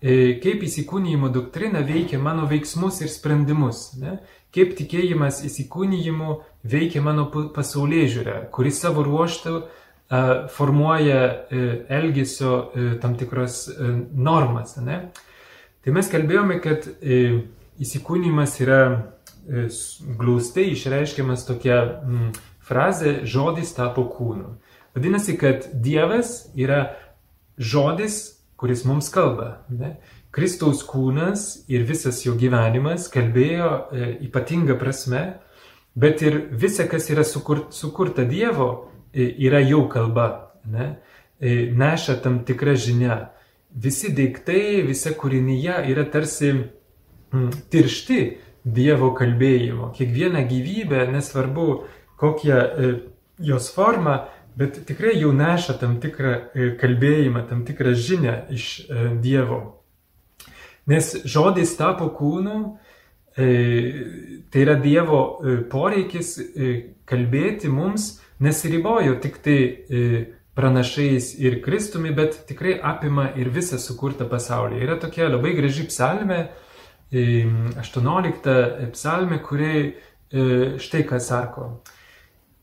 e, 0.03 0.17
kaip 0.43 0.65
įsikūnyjimo 0.67 1.33
doktrina 1.33 1.85
veikia 1.87 2.21
mano 2.23 2.49
veiksmus 2.51 3.03
ir 3.05 3.13
sprendimus, 3.13 3.93
ne? 4.01 4.19
kaip 4.53 4.75
tikėjimas 4.77 5.39
įsikūnyjimu 5.49 6.35
veikia 6.69 7.01
mano 7.01 7.31
pasaulyje 7.55 8.09
žiūrę, 8.19 8.35
kuris 8.53 8.83
savo 8.83 9.05
ruoštų 9.07 9.63
formuoja 10.53 11.21
elgesio 11.89 12.57
tam 13.01 13.15
tikras 13.17 13.65
normas. 14.13 14.77
Ne? 14.85 14.99
Tai 15.83 15.95
mes 15.97 16.11
kalbėjome, 16.13 16.59
kad 16.61 16.89
įsikūnymas 17.81 18.59
yra 18.61 18.83
glaustai 20.21 20.69
išreiškiamas 20.75 21.47
tokia 21.49 21.79
frazė 22.63 23.23
žodis 23.25 23.73
tapo 23.77 24.05
kūnu. 24.13 24.57
Vadinasi, 24.95 25.39
kad 25.41 25.67
Dievas 25.73 26.53
yra 26.59 26.93
žodis, 27.57 28.39
kuris 28.61 28.85
mums 28.85 29.09
kalba. 29.13 29.65
Ne? 29.73 29.97
Kristaus 30.33 30.83
kūnas 30.89 31.65
ir 31.69 31.85
visas 31.89 32.23
jo 32.25 32.37
gyvenimas 32.41 33.09
kalbėjo 33.13 33.71
e, 33.93 34.11
ypatinga 34.29 34.79
prasme, 34.81 35.23
bet 35.99 36.23
ir 36.25 36.39
visa, 36.57 36.87
kas 36.89 37.11
yra 37.13 37.25
sukur, 37.29 37.67
sukurta 37.75 38.25
Dievo, 38.29 38.69
e, 38.73 38.92
yra 39.15 39.61
jau 39.65 39.87
kalba. 39.93 40.29
Ne? 40.65 40.95
Neša 41.43 42.21
tam 42.23 42.43
tikrą 42.47 42.77
žinią. 42.79 43.19
Visi 43.73 44.13
daiktai, 44.13 44.83
visa 44.85 45.15
kūrinyje 45.17 45.79
yra 45.91 46.05
tarsi 46.13 46.53
mm, 46.53 47.51
tiršti 47.73 48.21
Dievo 48.63 49.09
kalbėjimo. 49.19 49.89
Kiekviena 49.97 50.45
gyvybė, 50.47 51.09
nesvarbu, 51.11 51.67
kokią 52.21 52.59
e, 52.59 52.91
jos 53.43 53.73
formą, 53.75 54.21
bet 54.55 54.85
tikrai 54.87 55.17
jau 55.19 55.33
neša 55.35 55.75
tam 55.81 55.97
tikrą 56.03 56.35
e, 56.55 56.69
kalbėjimą, 56.79 57.43
tam 57.49 57.65
tikrą 57.67 57.97
žinią 57.99 58.37
iš 58.55 58.67
e, 58.85 59.09
Dievo. 59.25 59.61
Nes 60.87 61.11
žodis 61.27 61.75
tapo 61.79 62.09
kūnu, 62.11 62.77
tai 63.33 64.63
yra 64.65 64.75
Dievo 64.83 65.21
poreikis 65.71 66.35
kalbėti 67.09 67.71
mums 67.71 68.09
nesiribojo 68.43 69.17
tik 69.23 69.39
tai 69.45 69.59
pranašais 70.55 71.33
ir 71.41 71.63
Kristumi, 71.65 72.13
bet 72.13 72.43
tikrai 72.49 72.75
apima 72.83 73.31
ir 73.39 73.49
visą 73.55 73.79
sukurtą 73.81 74.27
pasaulį. 74.29 74.83
Yra 74.85 74.99
tokia 75.01 75.31
labai 75.31 75.55
graži 75.57 75.87
psalmė, 75.89 76.43
18 77.13 78.91
psalmė, 78.93 79.39
kuri 79.45 79.77
štai 80.81 81.03
ką 81.09 81.21
sako. 81.21 81.69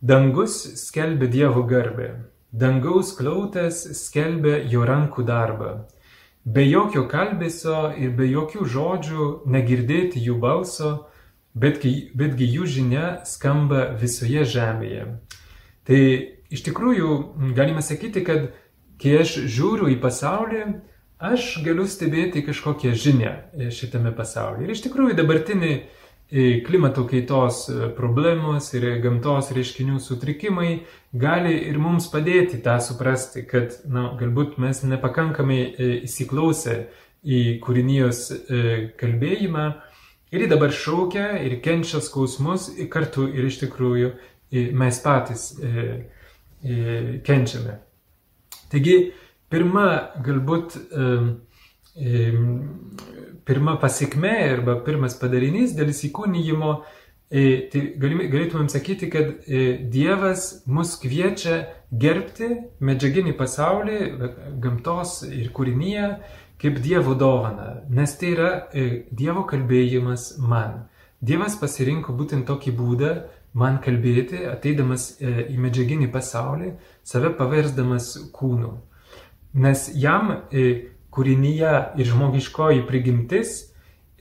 Dangus 0.01 0.61
skelbia 0.79 1.27
Dievo 1.29 1.65
garbę, 1.67 2.11
dangaus 2.51 3.11
klautas 3.17 3.81
skelbia 3.99 4.61
jo 4.71 4.85
rankų 4.87 5.25
darbą. 5.27 5.71
Be 6.45 6.63
jokio 6.63 7.03
kalbėsio 7.11 7.91
ir 7.99 8.13
be 8.15 8.29
jokių 8.29 8.65
žodžių 8.73 9.25
negirdėti 9.45 10.21
jų 10.23 10.37
balso, 10.39 10.93
betgi, 11.53 12.11
betgi 12.15 12.47
jų 12.53 12.69
žinia 12.77 13.09
skamba 13.27 13.89
visoje 13.99 14.45
žemėje. 14.47 15.03
Tai 15.89 16.01
iš 16.53 16.61
tikrųjų 16.67 17.13
galime 17.57 17.81
sakyti, 17.81 18.21
kad 18.25 18.51
kai 19.01 19.15
aš 19.23 19.39
žiūriu 19.49 19.89
į 19.89 19.97
pasaulį, 20.03 20.65
aš 21.19 21.55
galiu 21.65 21.87
stebėti 21.89 22.43
kažkokią 22.45 22.93
žinią 22.93 23.31
šitame 23.73 24.11
pasaulyje. 24.15 24.67
Ir 24.67 24.75
iš 24.75 24.83
tikrųjų 24.85 25.17
dabartinį 25.17 25.71
klimato 26.67 27.07
kaitos 27.09 27.63
problemos 27.97 28.69
ir 28.77 28.85
gamtos 29.01 29.49
reiškinių 29.55 29.97
sutrikimai 30.03 30.83
gali 31.17 31.55
ir 31.71 31.79
mums 31.81 32.05
padėti 32.13 32.61
tą 32.61 32.77
suprasti, 32.85 33.47
kad 33.49 33.79
na, 33.89 34.11
galbūt 34.19 34.59
mes 34.61 34.83
nepakankamai 34.85 35.61
įsiklausę 36.05 36.83
į 37.25 37.39
kūrinijos 37.65 38.27
kalbėjimą 39.01 39.65
ir 40.37 40.45
dabar 40.53 40.69
šaukia 40.69 41.39
ir 41.41 41.57
kenčia 41.65 41.97
skausmus 42.05 42.69
ir 42.77 42.91
kartu 42.93 43.25
ir 43.33 43.49
iš 43.49 43.63
tikrųjų 43.65 44.13
mes 44.51 44.99
patys 45.03 45.51
kenčiame. 47.25 47.75
Taigi, 48.69 48.95
pirma, 49.49 49.85
galbūt 50.25 50.75
pirma 53.49 53.79
pasiekme 53.81 54.31
arba 54.51 54.75
pirmas 54.85 55.15
padarinys 55.19 55.73
dėl 55.77 55.89
įsikūnyjimo, 55.89 56.73
e, 57.29 57.45
tai 57.71 57.81
galėtumėm 58.01 58.69
sakyti, 58.69 59.09
kad 59.09 59.31
e, 59.47 59.63
Dievas 59.89 60.61
mus 60.69 60.95
kviečia 61.01 61.63
gerbti 61.89 62.49
medžiaginį 62.85 63.33
pasaulį, 63.39 63.97
gamtos 64.61 65.23
ir 65.25 65.49
kūrinyje 65.55 66.11
kaip 66.61 66.77
Dievo 66.83 67.15
dovana, 67.17 67.81
nes 67.89 68.13
tai 68.19 68.33
yra 68.35 68.51
e, 68.69 68.85
Dievo 69.09 69.47
kalbėjimas 69.49 70.35
man. 70.37 70.83
Dievas 71.19 71.57
pasirinko 71.59 72.13
būtent 72.15 72.45
tokį 72.47 72.75
būdą 72.77 73.13
man 73.53 73.79
kalbėti, 73.83 74.43
ateidamas 74.49 75.15
į 75.21 75.57
medžiaginį 75.57 76.11
pasaulį, 76.13 76.73
save 77.03 77.33
paversdamas 77.37 78.11
kūnu. 78.35 78.75
Nes 79.57 79.87
jam 79.97 80.35
kūrinyje 81.13 81.73
ir 81.99 82.09
žmogiškoji 82.09 82.85
prigimtis 82.87 83.55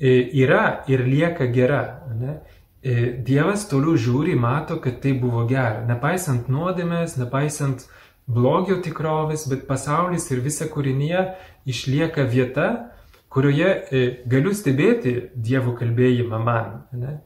e, 0.00 0.12
yra 0.42 0.84
ir 0.88 1.04
lieka 1.06 1.48
gera. 1.52 1.82
Ne? 2.18 2.38
E, 2.82 3.12
Dievas 3.26 3.66
toliau 3.70 3.98
žiūri, 3.98 4.36
mato, 4.38 4.78
kad 4.82 5.00
tai 5.02 5.14
buvo 5.18 5.44
gera. 5.50 5.84
Nepaisant 5.88 6.48
nuodėmės, 6.52 7.18
nepaisant 7.20 7.86
blogio 8.28 8.78
tikrovės, 8.84 9.46
bet 9.50 9.66
pasaulis 9.68 10.28
ir 10.32 10.44
visa 10.44 10.68
kūrinyje 10.70 11.24
išlieka 11.68 12.24
vieta, 12.28 12.68
kurioje 13.28 13.68
e, 13.68 14.04
galiu 14.28 14.54
stebėti 14.56 15.18
Dievo 15.34 15.76
kalbėjimą 15.76 16.40
man. 16.44 16.78
Ne? 16.96 17.18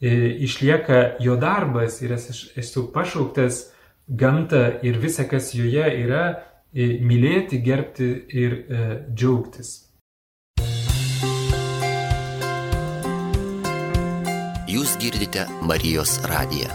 Išlieka 0.00 1.16
jo 1.20 1.36
darbas 1.40 2.00
ir 2.02 2.16
aš 2.16 2.48
esu 2.60 2.88
pašauktas 2.92 3.70
gamtą 4.08 4.80
ir 4.82 4.98
visa, 5.00 5.24
kas 5.24 5.54
joje 5.54 5.86
yra, 6.02 6.24
mylėti, 6.74 7.62
gerbti 7.62 8.08
ir 8.34 8.54
e, 8.66 8.86
džiaugtis. 9.14 9.84
Jūs 14.66 14.96
girdite 14.98 15.46
Marijos 15.62 16.18
radiją. 16.26 16.72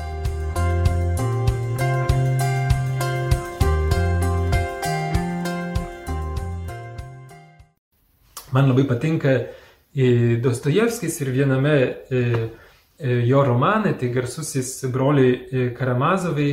Man 8.56 8.72
labai 8.72 8.88
patinka 8.88 9.36
e, 9.36 10.38
Dostojevskis 10.42 11.20
ir 11.22 11.34
viename 11.36 11.76
e, 12.10 12.24
jo 13.00 13.44
romane, 13.48 13.94
tai 13.98 14.10
garsusis 14.12 14.74
broliai 14.92 15.72
Karamazovai, 15.78 16.52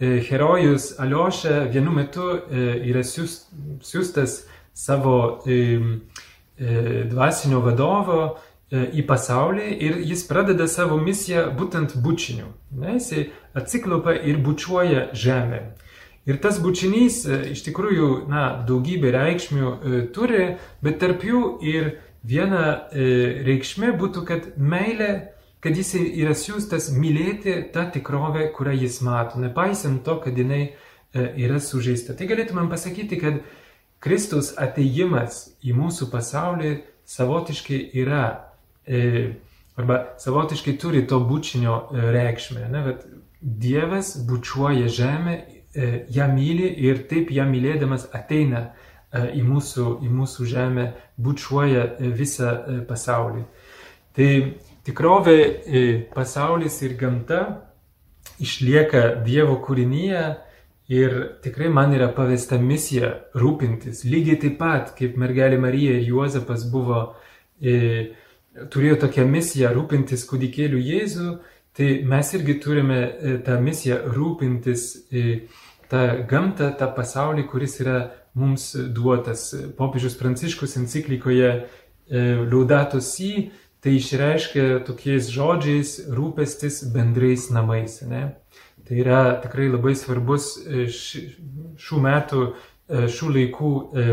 E, 0.00 0.22
herojus 0.30 1.00
Alioša 1.00 1.64
vienu 1.72 1.90
metu 1.90 2.22
e, 2.30 2.66
yra 2.86 3.00
siūstas 3.02 4.44
savo 4.70 5.14
e, 5.42 5.56
dvasinio 7.10 7.58
vadovo 7.64 8.20
į 8.70 9.02
pasaulį 9.08 9.66
ir 9.86 9.98
jis 10.06 10.22
pradeda 10.28 10.66
savo 10.70 10.98
misiją 11.02 11.48
būtent 11.56 11.96
bučiniu. 12.04 12.50
Ne, 12.78 12.98
jis 12.98 13.30
atsiklopia 13.58 14.14
ir 14.28 14.38
bučiuoja 14.44 15.08
žemę. 15.16 15.60
Ir 16.28 16.38
tas 16.42 16.58
bučinys 16.60 17.22
iš 17.54 17.62
tikrųjų 17.66 18.10
na, 18.28 18.42
daugybę 18.68 19.14
reikšmių 19.14 19.72
turi, 20.14 20.58
bet 20.84 20.98
tarp 21.00 21.24
jų 21.24 21.42
ir 21.64 21.94
viena 22.26 22.90
reikšmė 22.92 23.94
būtų, 24.02 24.26
kad 24.28 24.50
meilė 24.58 25.12
kad 25.64 25.76
jis 25.76 25.94
yra 25.98 26.34
siūstas 26.38 26.90
mylėti 26.94 27.54
tą 27.74 27.88
tikrovę, 27.94 28.48
kurią 28.54 28.76
jis 28.84 29.00
mato, 29.06 29.40
nepaisant 29.42 30.04
to, 30.06 30.18
kad 30.22 30.38
jinai 30.38 30.62
e, 30.68 30.72
yra 31.44 31.58
sužeista. 31.62 32.14
Tai 32.14 32.28
galėtumėm 32.30 32.70
pasakyti, 32.70 33.18
kad 33.18 33.40
Kristus 34.02 34.52
ateimas 34.60 35.48
į 35.66 35.74
mūsų 35.74 36.10
pasaulį 36.12 36.76
savotiškai 37.08 37.80
yra, 37.98 38.24
e, 38.86 39.32
arba 39.78 40.02
savotiškai 40.22 40.76
turi 40.78 41.02
to 41.10 41.18
bučinio 41.26 41.80
e, 41.90 42.06
reikšmę. 42.14 42.68
Ne, 42.70 42.84
bet 42.86 43.06
Dievas 43.38 44.16
bučiuoja 44.26 44.88
žemę, 44.90 45.38
ją 46.10 46.24
myli 46.32 46.72
ir 46.88 47.04
taip 47.06 47.28
ją 47.30 47.44
mylėdamas 47.46 48.08
ateina 48.16 48.64
į 49.14 49.44
mūsų, 49.46 49.84
į 50.02 50.08
mūsų 50.10 50.46
žemę, 50.50 50.86
bučiuoja 51.22 51.84
visą 52.18 52.48
pasaulį. 52.88 53.44
Tai 54.16 54.30
Tikrovė, 54.88 55.38
e, 55.38 55.80
pasaulis 56.14 56.78
ir 56.80 56.94
gamta 56.96 57.42
išlieka 58.40 59.18
Dievo 59.26 59.58
kūrinyje 59.60 60.22
ir 60.88 61.16
tikrai 61.44 61.68
man 61.68 61.92
yra 61.92 62.08
pavesta 62.16 62.56
misija 62.56 63.10
rūpintis. 63.36 64.06
Lygiai 64.08 64.38
taip 64.40 64.56
pat, 64.60 64.94
kaip 64.96 65.18
mergelė 65.20 65.58
Marija 65.60 65.98
ir 65.98 66.08
Juozapas 66.08 66.64
buvo, 66.72 67.02
e, 67.60 68.14
turėjo 68.72 68.96
tokią 69.04 69.26
misiją 69.28 69.74
rūpintis 69.76 70.24
kūdikėlių 70.30 70.80
Jėzų, 70.80 71.28
tai 71.76 71.90
mes 72.08 72.32
irgi 72.34 72.56
turime 72.64 73.00
e, 73.04 73.36
tą 73.44 73.58
misiją 73.60 74.00
rūpintis 74.16 74.88
e, 75.12 75.26
tą 75.92 76.04
gamtą, 76.30 76.72
tą 76.80 76.88
pasaulį, 76.96 77.44
kuris 77.52 77.78
yra 77.84 78.00
mums 78.38 78.72
duotas. 78.94 79.50
Popiežius 79.76 80.16
Pranciškus 80.18 80.78
enciklikoje 80.80 81.52
e, 81.52 81.64
Laudato 82.48 83.00
Si 83.04 83.50
tai 83.84 83.94
išreiškia 83.98 84.82
tokiais 84.86 85.30
žodžiais 85.30 85.94
rūpestis 86.10 86.82
bendrais 86.94 87.48
namais. 87.54 88.00
Ne? 88.02 88.34
Tai 88.88 88.98
yra 88.98 89.22
tikrai 89.42 89.68
labai 89.70 89.94
svarbus 89.98 90.56
e, 90.64 90.88
šių 90.88 92.02
metų, 92.02 92.44
e, 92.88 93.06
šių 93.12 93.32
laikų 93.36 93.72
e, 93.76 94.06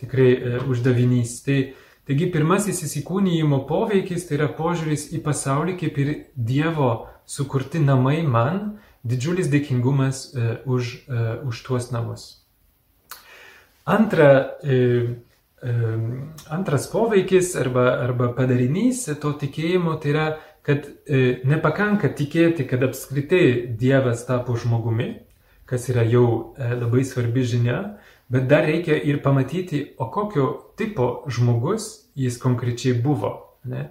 tikrai 0.00 0.30
uždavinys. 0.70 1.34
Tai, 1.44 1.58
taigi 2.08 2.30
pirmasis 2.32 2.84
įsikūnyjimo 2.86 3.64
poveikis 3.68 4.28
tai 4.28 4.38
yra 4.38 4.48
požiūris 4.56 5.10
į 5.16 5.22
pasaulį 5.26 5.76
kaip 5.82 5.98
ir 6.00 6.12
Dievo 6.34 6.92
sukurti 7.28 7.82
namai 7.82 8.22
man, 8.22 8.78
didžiulis 9.06 9.48
dėkingumas 9.52 10.30
už, 10.68 10.88
už 11.46 11.60
tuos 11.66 11.88
namus. 11.94 12.24
Antra, 13.88 14.58
Antras 16.48 16.86
poveikis 16.88 17.56
arba, 17.56 17.82
arba 18.00 18.30
padarinys 18.32 19.04
to 19.20 19.34
tikėjimo 19.36 19.98
tai 20.00 20.12
yra, 20.14 20.28
kad 20.64 20.86
e, 21.04 21.40
nepakanka 21.44 22.08
tikėti, 22.16 22.64
kad 22.68 22.84
apskritai 22.86 23.68
Dievas 23.80 24.24
tapo 24.28 24.56
žmogumi, 24.56 25.10
kas 25.68 25.88
yra 25.92 26.06
jau 26.08 26.24
e, 26.56 26.70
labai 26.80 27.04
svarbi 27.04 27.44
žinia, 27.44 27.78
bet 28.32 28.48
dar 28.48 28.64
reikia 28.64 28.96
ir 28.96 29.20
pamatyti, 29.20 29.82
o 30.00 30.08
kokio 30.08 30.48
tipo 30.80 31.26
žmogus 31.28 32.08
jis 32.16 32.40
konkrečiai 32.40 32.96
buvo. 32.96 33.58
Ne? 33.68 33.90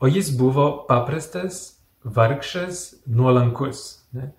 O 0.00 0.08
jis 0.08 0.32
buvo 0.36 0.86
paprastas, 0.88 1.76
vargšas, 2.04 3.02
nuolankus. 3.04 4.06
Ne? 4.16 4.32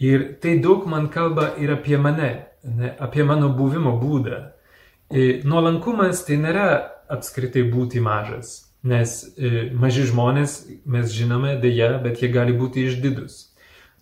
Ir 0.00 0.38
tai 0.40 0.56
daug 0.62 0.88
man 0.88 1.12
kalba 1.12 1.52
ir 1.60 1.76
apie 1.76 2.00
mane, 2.00 2.30
ne? 2.64 2.94
apie 2.96 3.28
mano 3.28 3.52
buvimo 3.52 3.98
būdą 4.00 4.46
nuolankumas 5.44 6.24
tai 6.26 6.36
nėra 6.40 6.68
apskritai 7.08 7.64
būti 7.72 8.00
mažas, 8.04 8.68
nes 8.84 9.22
e, 9.36 9.68
maži 9.72 10.04
žmonės, 10.10 10.60
mes 10.84 11.12
žinome, 11.14 11.56
dėja, 11.62 11.96
bet 12.04 12.22
jie 12.22 12.28
gali 12.32 12.52
būti 12.56 12.84
išdidus. 12.88 13.46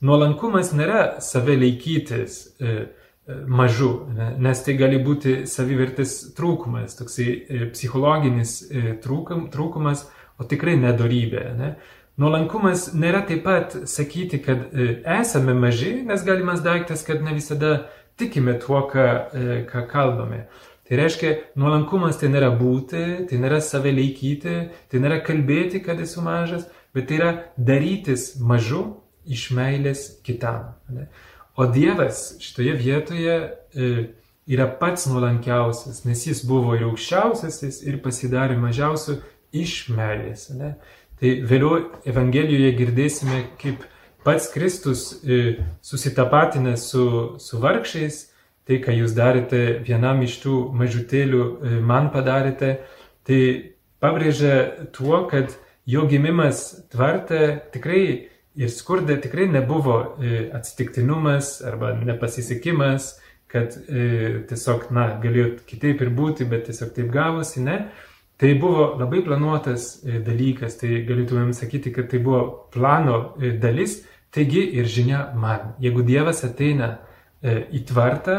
Nuolankumas 0.04 0.74
nėra 0.76 1.20
save 1.24 1.56
laikytis 1.56 2.40
e, 2.58 2.78
mažu, 3.26 3.90
nes 4.38 4.60
tai 4.62 4.76
gali 4.78 4.98
būti 5.02 5.46
savivertės 5.50 6.34
trūkumas, 6.36 6.94
toksai 6.98 7.70
psichologinis 7.72 8.60
trūkumas, 9.02 10.04
o 10.38 10.46
tikrai 10.46 10.76
nedorybė. 10.78 11.42
Ne? 11.58 11.72
Nuolankumas 12.20 12.92
nėra 12.94 13.24
taip 13.26 13.42
pat 13.46 13.74
sakyti, 13.90 14.38
kad 14.44 14.70
esame 15.16 15.56
maži, 15.58 16.04
nes 16.06 16.22
galimas 16.26 16.62
daiktas, 16.62 17.02
kad 17.06 17.24
ne 17.24 17.34
visada 17.34 17.88
tikime 18.20 18.54
tuo, 18.62 18.84
ką, 18.92 19.08
ką 19.72 19.82
kalbame. 19.90 20.46
Tai 20.86 20.98
reiškia, 21.00 21.32
nuolankumas 21.58 22.20
tai 22.20 22.30
nėra 22.30 22.52
būti, 22.54 23.02
tai 23.26 23.38
nėra 23.42 23.58
save 23.64 23.90
laikyti, 23.94 24.58
tai 24.86 25.00
nėra 25.02 25.18
kalbėti, 25.26 25.80
kad 25.82 25.98
esu 26.02 26.22
mažas, 26.22 26.68
bet 26.94 27.08
tai 27.08 27.18
yra 27.18 27.30
darytis 27.58 28.36
mažu 28.38 28.84
iš 29.26 29.48
meilės 29.56 30.06
kitam. 30.26 30.76
Ne? 30.94 31.08
O 31.58 31.66
Dievas 31.72 32.36
šitoje 32.38 32.76
vietoje 32.78 33.34
e, 33.34 33.90
yra 34.46 34.68
pats 34.78 35.08
nuolankiausias, 35.10 36.04
nes 36.06 36.22
jis 36.28 36.44
buvo 36.46 36.76
ir 36.76 36.86
aukščiausiasis 36.86 37.80
ir 37.88 37.98
pasidarė 38.04 38.54
mažiausiu 38.60 39.18
iš 39.56 39.88
meilės. 39.90 40.50
Ne? 40.54 40.76
Tai 41.18 41.34
vėliau 41.50 41.80
Evangelijoje 42.06 42.72
girdėsime, 42.78 43.42
kaip 43.58 43.82
pats 44.22 44.46
Kristus 44.54 45.08
e, 45.24 45.56
susitapatina 45.82 46.76
su, 46.78 47.36
su 47.42 47.58
vargšiais, 47.62 48.22
tai, 48.66 48.80
ką 48.82 48.94
jūs 48.94 49.14
darėte 49.16 49.60
vienam 49.86 50.22
iš 50.26 50.40
tų 50.42 50.56
mažutėlių, 50.76 51.42
e, 51.42 51.76
man 51.86 52.10
padarėte, 52.14 52.72
tai 53.26 53.40
pabrėžia 54.02 54.88
tuo, 54.94 55.22
kad 55.30 55.54
jo 55.86 56.06
gimimas 56.10 56.88
tvarte 56.90 57.60
tikrai 57.74 58.02
ir 58.56 58.72
skurde 58.72 59.20
tikrai 59.22 59.46
nebuvo 59.52 60.00
e, 60.18 60.48
atsitiktinumas 60.56 61.60
arba 61.66 61.94
nepasisekimas, 62.00 63.14
kad 63.46 63.78
e, 63.86 64.42
tiesiog, 64.50 64.90
na, 64.90 65.12
galėjo 65.22 65.52
kitaip 65.70 66.02
ir 66.02 66.10
būti, 66.10 66.48
bet 66.50 66.66
tiesiog 66.66 66.90
taip 66.96 67.14
gavosi, 67.14 67.62
ne. 67.62 67.86
Tai 68.36 68.50
buvo 68.60 68.90
labai 69.00 69.22
planuotas 69.24 70.02
dalykas, 70.04 70.74
tai 70.82 70.98
galėtumėm 71.08 71.54
sakyti, 71.56 71.88
kad 71.94 72.10
tai 72.10 72.18
buvo 72.20 72.66
plano 72.74 73.30
dalis, 73.62 74.02
taigi 74.34 74.60
ir 74.76 74.90
žinia 74.92 75.22
man. 75.40 75.70
Jeigu 75.80 76.04
Dievas 76.04 76.42
ateina 76.44 76.98
į 77.44 77.82
tvartą, 77.88 78.36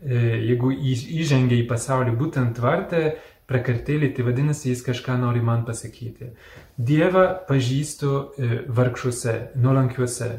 e, 0.00 0.20
jeigu 0.50 0.72
įžengia 0.72 1.60
į 1.60 1.66
pasaulį 1.70 2.16
būtent 2.18 2.56
tvartą, 2.58 3.12
prakartėlį, 3.50 4.12
tai 4.14 4.24
vadinasi, 4.28 4.70
jis 4.70 4.84
kažką 4.86 5.16
nori 5.18 5.42
man 5.42 5.64
pasakyti. 5.66 6.32
Dievą 6.78 7.26
pažįstu 7.48 8.10
e, 8.14 8.62
vargšuose, 8.70 9.36
nuolankiuose, 9.58 10.30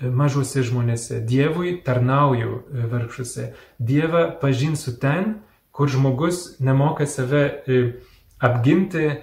mažuose 0.00 0.62
žmonėse. 0.62 1.22
Dievui 1.26 1.78
tarnauju 1.84 2.58
e, 2.58 2.86
vargšuose. 2.92 3.52
Dievą 3.78 4.28
pažinsiu 4.40 4.94
ten, 5.00 5.38
kur 5.72 5.90
žmogus 5.90 6.58
nemoka 6.60 7.06
save 7.06 7.42
e, 7.66 7.80
apginti 8.38 9.04
e, 9.08 9.18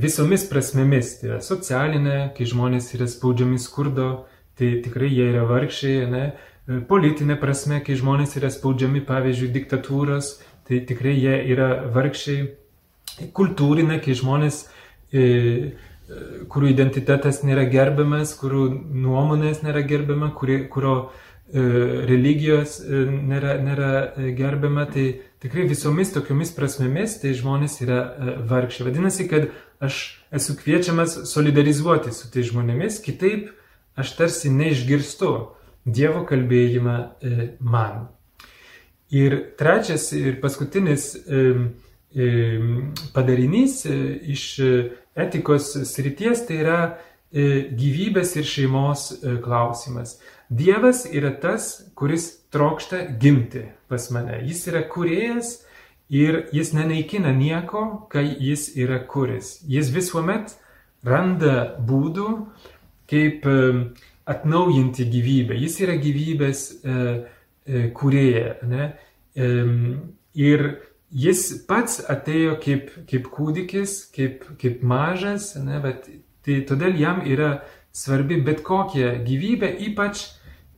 visomis 0.00 0.46
prasmėmis. 0.50 1.18
Tai 1.20 1.30
yra 1.30 1.40
socialinė, 1.44 2.18
kai 2.36 2.48
žmonės 2.48 2.92
yra 2.98 3.08
spaudžiami 3.10 3.60
skurdo, 3.60 4.26
tai 4.58 4.78
tikrai 4.84 5.10
jie 5.12 5.30
yra 5.32 5.46
vargšiai, 5.48 6.10
ne? 6.10 6.24
Politinė 6.66 7.36
prasme, 7.40 7.80
kai 7.84 7.96
žmonės 7.98 8.36
yra 8.40 8.50
spaudžiami, 8.52 9.04
pavyzdžiui, 9.04 9.52
diktatūros, 9.54 10.36
tai 10.68 10.80
tikrai 10.88 11.16
jie 11.16 11.34
yra 11.52 11.70
vargšiai. 11.92 12.46
Kultūrinė, 13.36 14.00
kai 14.02 14.16
žmonės 14.16 14.64
e, 15.12 15.74
kurių 16.50 16.70
identitetas 16.72 17.42
nėra 17.44 17.66
gerbiamas, 17.70 18.34
kurių 18.40 18.66
nuomonės 19.04 19.62
nėra 19.64 19.84
gerbiama, 19.86 20.30
kuri, 20.36 20.64
kurio 20.72 20.94
e, 21.04 21.62
religijos 22.08 22.78
e, 22.80 23.04
nėra, 23.12 23.56
nėra 23.64 23.90
e, 24.00 24.32
gerbiama, 24.36 24.86
tai 24.90 25.06
tikrai 25.44 25.66
visomis 25.70 26.12
tokiomis 26.16 26.52
prasmėmis 26.56 27.18
tai 27.22 27.34
žmonės 27.36 27.80
yra 27.84 28.00
e, 28.00 28.36
vargšiai. 28.50 28.88
Vadinasi, 28.88 29.28
kad 29.30 29.50
aš 29.84 30.00
esu 30.34 30.56
kviečiamas 30.60 31.20
solidarizuoti 31.30 32.12
su 32.16 32.32
tai 32.32 32.44
žmonėmis, 32.46 33.00
kitaip 33.04 33.52
aš 34.00 34.16
tarsi 34.18 34.52
neišgirstu 34.52 35.34
Dievo 35.84 36.24
kalbėjimą 36.24 36.96
e, 36.96 37.48
man. 37.60 38.06
Ir 39.12 39.36
trečias 39.58 40.08
ir 40.16 40.38
paskutinis 40.40 41.10
e, 41.14 41.42
e, 42.16 42.28
padarinys 43.12 43.82
iš 43.84 44.46
etikos 45.14 45.74
srities 45.90 46.46
tai 46.48 46.62
yra 46.62 46.78
gyvybės 47.34 48.36
ir 48.38 48.46
šeimos 48.46 49.08
klausimas. 49.42 50.16
Dievas 50.54 51.02
yra 51.10 51.32
tas, 51.42 51.82
kuris 51.98 52.28
trokšta 52.54 53.00
gimti 53.18 53.64
pas 53.90 54.06
mane. 54.14 54.38
Jis 54.46 54.60
yra 54.70 54.84
kuriejas 54.86 55.56
ir 56.08 56.44
jis 56.54 56.70
nenaikina 56.76 57.34
nieko, 57.34 58.06
kai 58.08 58.22
jis 58.38 58.68
yra 58.78 59.00
kuris. 59.10 59.58
Jis 59.66 59.90
visuomet 59.90 60.54
randa 61.02 61.74
būdų, 61.82 62.28
kaip 63.10 63.42
atnaujinti 64.30 65.06
gyvybę. 65.12 65.56
Jis 65.60 65.80
yra 65.84 65.98
gyvybės 66.00 66.64
kurieja. 67.96 68.54
Ne? 68.68 68.90
Ir 70.34 70.64
jis 71.14 71.42
pats 71.68 72.00
atėjo 72.10 72.58
kaip, 72.62 72.90
kaip 73.10 73.28
kūdikis, 73.32 73.98
kaip, 74.14 74.46
kaip 74.60 74.82
mažas, 74.82 75.52
ne, 75.60 75.78
bet 75.82 76.08
tai 76.44 76.60
todėl 76.68 76.98
jam 76.98 77.22
yra 77.26 77.58
svarbi 77.94 78.40
bet 78.44 78.64
kokia 78.66 79.14
gyvybė, 79.24 79.70
ypač 79.88 80.24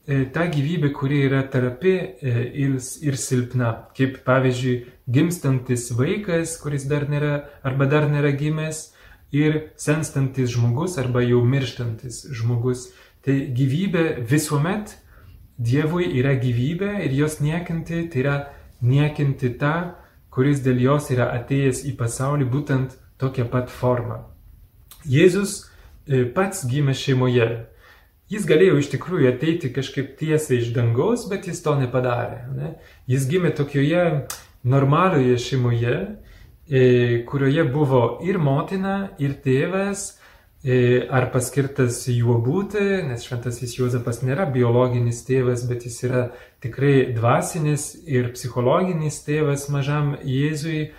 e, 0.05 0.27
ta 0.33 0.45
gyvybė, 0.51 0.91
kuri 0.95 1.23
yra 1.25 1.41
terapi 1.51 1.95
e, 1.97 2.35
ir, 2.65 2.77
ir 2.77 3.17
silpna. 3.17 3.71
Kaip 3.97 4.21
pavyzdžiui, 4.27 4.77
gimstantis 5.09 5.89
vaikas, 5.97 6.55
kuris 6.61 6.85
dar 6.87 7.07
nėra 7.09 7.41
arba 7.65 7.89
dar 7.89 8.07
nėra 8.11 8.35
gimęs, 8.37 8.91
ir 9.33 9.73
senstantis 9.75 10.53
žmogus 10.53 10.95
arba 11.01 11.25
jau 11.25 11.41
mirštantis 11.43 12.27
žmogus. 12.31 12.91
Tai 13.27 13.35
gyvybė 13.51 14.03
visuomet 14.23 14.93
Dievui 15.57 16.05
yra 16.19 16.35
gyvybė 16.37 17.01
ir 17.03 17.15
jos 17.17 17.39
niekinti, 17.41 18.05
tai 18.13 18.21
yra 18.21 18.35
niekinti 18.85 19.49
tą, 19.59 19.73
kuris 20.31 20.61
dėl 20.63 20.77
jos 20.83 21.09
yra 21.11 21.31
atėjęs 21.33 21.81
į 21.89 21.95
pasaulį 21.99 22.45
būtent 22.53 22.93
tokią 23.19 23.47
pat 23.51 23.73
formą. 23.73 24.21
Jėzus 25.09 25.57
e, 26.05 26.23
pats 26.23 26.61
gimė 26.69 26.93
šeimoje. 26.95 27.47
Jis 28.31 28.45
galėjo 28.47 28.77
iš 28.79 28.91
tikrųjų 28.93 29.31
ateiti 29.31 29.73
kažkaip 29.73 30.13
tiesiai 30.19 30.61
iš 30.61 30.69
dangaus, 30.75 31.25
bet 31.27 31.49
jis 31.49 31.59
to 31.65 31.73
nepadarė. 31.79 32.43
Ne? 32.53 32.71
Jis 33.09 33.25
gimė 33.27 33.51
tokioje 33.57 34.05
normalioje 34.63 35.35
šeimoje, 35.41 35.97
e, 36.69 36.85
kurioje 37.27 37.67
buvo 37.73 38.05
ir 38.23 38.39
motina, 38.39 39.09
ir 39.19 39.35
tėvas, 39.43 40.13
ar 40.67 41.29
paskirtas 41.31 42.01
juo 42.11 42.37
būti, 42.43 42.81
nes 43.07 43.23
šventasis 43.23 43.77
Juozapas 43.77 44.19
nėra 44.25 44.47
biologinis 44.51 45.21
tėvas, 45.27 45.63
bet 45.69 45.85
jis 45.87 46.01
yra 46.03 46.23
tikrai 46.63 47.13
dvasinis 47.15 47.93
ir 48.03 48.33
psichologinis 48.33 49.21
tėvas 49.23 49.69
mažam 49.71 50.17
Jėzui. 50.27 50.89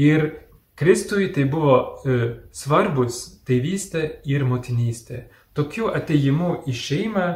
Ir 0.00 0.26
Kristui 0.74 1.28
tai 1.30 1.44
buvo 1.46 1.76
e, 2.02 2.16
svarbus 2.50 3.20
tėvystė 3.46 4.24
ir 4.26 4.42
motinystė. 4.50 5.28
Tokiu 5.54 5.92
ateimu 5.94 6.64
į 6.66 6.74
šeimą 6.74 7.28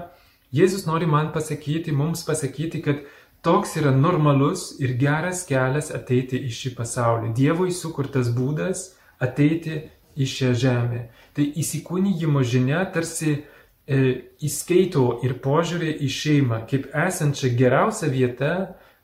Jėzus 0.50 0.86
nori 0.88 1.06
man 1.06 1.28
pasakyti, 1.30 1.92
mums 1.92 2.24
pasakyti, 2.26 2.80
kad 2.82 3.04
toks 3.46 3.76
yra 3.78 3.92
normalus 3.94 4.72
ir 4.80 4.96
geras 4.98 5.44
kelias 5.46 5.92
ateiti 5.94 6.40
į 6.40 6.50
šį 6.58 6.74
pasaulį. 6.80 7.30
Dievui 7.36 7.70
sukurtas 7.70 8.32
būdas 8.34 8.88
ateiti 9.22 9.84
į 10.18 10.26
šią 10.26 10.54
žemę. 10.58 11.02
Tai 11.38 11.44
įsikūnyjimo 11.62 12.40
žinia 12.42 12.80
tarsi 12.90 13.36
e, 13.38 13.98
įskaito 14.42 15.20
ir 15.22 15.36
požiūrį 15.38 15.92
į 16.02 16.08
šeimą 16.10 16.64
kaip 16.66 16.88
esančią 17.06 17.52
geriausią 17.60 18.08
vietą 18.10 18.54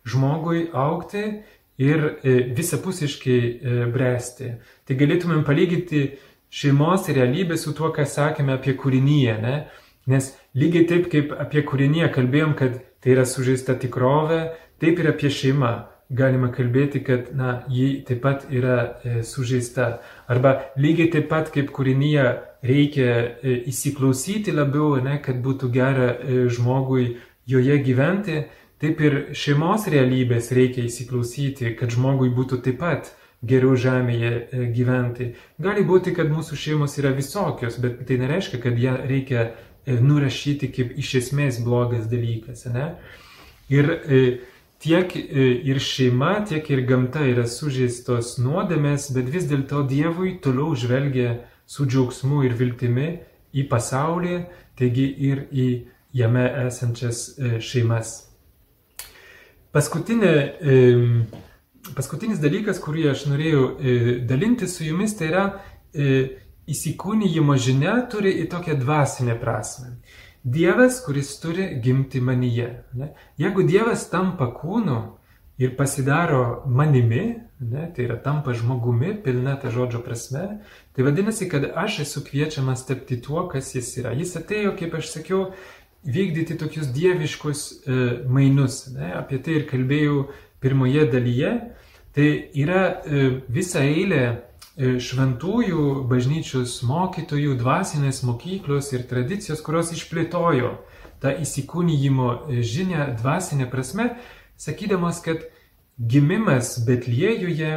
žmogui 0.02 0.64
aukti 0.74 1.22
ir 1.78 2.02
e, 2.26 2.34
visapusiškai 2.58 3.38
e, 3.38 3.76
bręsti. 3.94 4.50
Tai 4.82 4.96
galėtumėm 4.98 5.46
palyginti 5.46 6.02
šeimos 6.50 7.06
realybę 7.14 7.54
su 7.54 7.70
tuo, 7.70 7.92
ką 7.94 8.02
sakėme 8.02 8.58
apie 8.58 8.74
kūrinyje, 8.82 9.38
ne? 9.46 9.56
Nes 10.10 10.32
lygiai 10.58 10.90
taip 10.90 11.06
kaip 11.14 11.30
apie 11.38 11.62
kūrinyje 11.70 12.10
kalbėjom, 12.18 12.58
kad 12.58 12.82
tai 12.98 13.14
yra 13.14 13.28
sužeista 13.30 13.78
tikrovė, 13.78 14.42
taip 14.82 14.98
ir 14.98 15.14
apie 15.14 15.30
šeimą 15.30 15.74
galima 16.10 16.50
kalbėti, 16.52 17.00
kad 17.04 17.30
na, 17.36 17.62
ji 17.70 18.02
taip 18.06 18.20
pat 18.24 18.44
yra 18.52 18.78
e, 18.82 19.22
sužeista. 19.24 20.00
Arba 20.28 20.56
lygiai 20.76 21.10
taip 21.14 21.30
pat 21.30 21.50
kaip 21.54 21.72
kūrinyje 21.74 22.26
reikia 22.64 23.10
e, 23.14 23.56
įsiklausyti 23.72 24.54
labiau, 24.54 24.98
ne, 25.04 25.18
kad 25.24 25.40
būtų 25.44 25.72
gera 25.74 26.12
e, 26.14 26.44
žmogui 26.52 27.16
joje 27.48 27.80
gyventi, 27.84 28.44
taip 28.80 29.00
ir 29.00 29.20
šeimos 29.36 29.88
realybės 29.92 30.52
reikia 30.56 30.84
įsiklausyti, 30.88 31.74
kad 31.78 31.92
žmogui 31.92 32.30
būtų 32.34 32.60
taip 32.64 32.80
pat 32.82 33.12
geriau 33.44 33.76
žemėje 33.76 34.32
e, 34.32 34.64
gyventi. 34.74 35.30
Gali 35.62 35.84
būti, 35.86 36.14
kad 36.16 36.30
mūsų 36.32 36.58
šeimos 36.58 36.96
yra 37.00 37.12
visokios, 37.16 37.78
bet 37.82 38.04
tai 38.08 38.18
nereiškia, 38.22 38.60
kad 38.62 38.78
ją 38.80 38.96
reikia 39.04 39.44
e, 39.50 39.98
nurašyti 40.00 40.70
kaip 40.74 40.96
iš 41.00 41.14
esmės 41.22 41.60
blogas 41.64 42.08
dalykas. 42.10 42.66
Ne? 42.72 42.94
Ir 43.72 43.90
e, 43.92 44.22
tiek 44.84 45.16
e, 45.16 45.44
ir 45.64 45.80
šeima, 45.80 46.44
tiek 46.48 46.68
ir 46.70 46.84
gamta 46.88 47.24
yra 47.24 47.46
sužeistos 47.48 48.34
nuodėmės, 48.42 49.08
bet 49.16 49.30
vis 49.32 49.48
dėlto 49.48 49.84
Dievui 49.88 50.36
toliau 50.44 50.76
žvelgia 50.76 51.38
su 51.64 51.86
džiaugsmu 51.88 52.42
ir 52.44 52.56
viltimi 52.58 53.08
į 53.56 53.64
pasaulį, 53.70 54.42
taigi 54.76 55.06
ir 55.30 55.46
į 55.48 55.68
jame 56.14 56.44
esančias 56.66 57.26
e, 57.38 57.56
šeimas. 57.64 58.12
Paskutinė, 59.74 60.34
paskutinis 61.96 62.38
dalykas, 62.38 62.78
kurį 62.78 63.08
aš 63.10 63.24
norėjau 63.26 63.62
e, 63.64 63.94
dalinti 64.22 64.68
su 64.70 64.84
jumis, 64.86 65.16
tai 65.18 65.32
yra 65.32 65.46
įsikūnyjimo 66.70 67.56
žinia 67.58 67.96
turi 68.10 68.36
į 68.44 68.46
tokią 68.52 68.76
dvasinę 68.78 69.34
prasme. 69.40 69.96
Dievas, 70.44 71.00
kuris 71.04 71.34
turi 71.40 71.80
gimti 71.82 72.20
manyje. 72.20 72.84
Ne? 72.92 73.14
Jeigu 73.40 73.64
Dievas 73.64 74.08
tampa 74.12 74.50
kūnu, 74.52 74.98
ir 75.58 75.76
pasidaro 75.76 76.62
manimi, 76.66 77.38
ne, 77.60 77.86
tai 77.96 78.04
yra 78.08 78.16
tampa 78.22 78.52
žmogumi, 78.54 79.14
pilna 79.22 79.54
ta 79.60 79.70
žodžio 79.70 80.02
prasme, 80.02 80.58
tai 80.92 81.06
vadinasi, 81.06 81.48
kad 81.48 81.68
aš 81.74 82.00
esu 82.04 82.24
kviečiamas 82.26 82.86
tapti 82.86 83.20
tuo, 83.22 83.46
kas 83.48 83.74
jis 83.74 83.92
yra. 84.02 84.14
Jis 84.18 84.34
atėjo, 84.40 84.74
kaip 84.78 84.96
aš 84.98 85.12
sakiau, 85.14 85.44
vykdyti 86.04 86.58
tokius 86.60 86.90
dieviškus 86.92 87.62
e, 87.70 88.00
mainus. 88.28 88.88
Ne, 88.96 89.14
apie 89.16 89.38
tai 89.40 89.60
ir 89.60 89.68
kalbėjau 89.70 90.26
pirmoje 90.60 91.06
dalyje. 91.12 91.54
Tai 92.14 92.26
yra 92.54 92.82
e, 92.90 93.22
visa 93.50 93.82
eilė 93.86 94.24
šventųjų 94.74 96.04
bažnyčios 96.10 96.80
mokytojų, 96.86 97.54
dvasinės 97.60 98.24
mokyklos 98.26 98.90
ir 98.96 99.04
tradicijos, 99.10 99.62
kurios 99.62 99.92
išplėtojo 99.94 100.72
tą 101.22 101.34
įsikūnyjimo 101.40 102.30
žinę 102.60 103.12
dvasinė 103.20 103.68
prasme, 103.70 104.10
sakydamas, 104.60 105.22
kad 105.24 105.46
gimimas 105.98 106.76
Betliejuje 106.86 107.74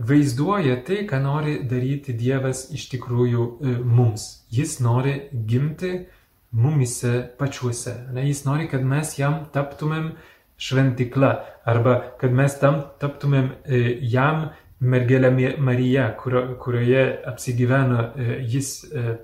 vaizduoja 0.00 0.78
tai, 0.84 1.04
ką 1.08 1.20
nori 1.24 1.58
daryti 1.68 2.14
Dievas 2.16 2.66
iš 2.72 2.88
tikrųjų 2.94 3.46
e, 3.46 3.74
mums. 3.84 4.46
Jis 4.52 4.78
nori 4.80 5.16
gimti 5.32 6.06
mumise 6.50 7.30
pačiuose. 7.38 7.96
Ne, 8.14 8.24
jis 8.28 8.44
nori, 8.46 8.68
kad 8.70 8.84
mes 8.84 9.12
jam 9.18 9.44
taptumėm 9.52 10.14
šventikla 10.60 11.34
arba 11.68 12.00
kad 12.20 12.32
mes 12.36 12.56
tam 12.60 12.82
taptumėm 13.00 13.52
e, 13.64 13.82
jam 14.12 14.50
mergelė 14.80 15.30
Marija, 15.60 16.08
kurio, 16.20 16.44
kurioje 16.62 17.04
apsigyveno 17.28 18.04
e, 18.16 18.38
jis 18.48 18.72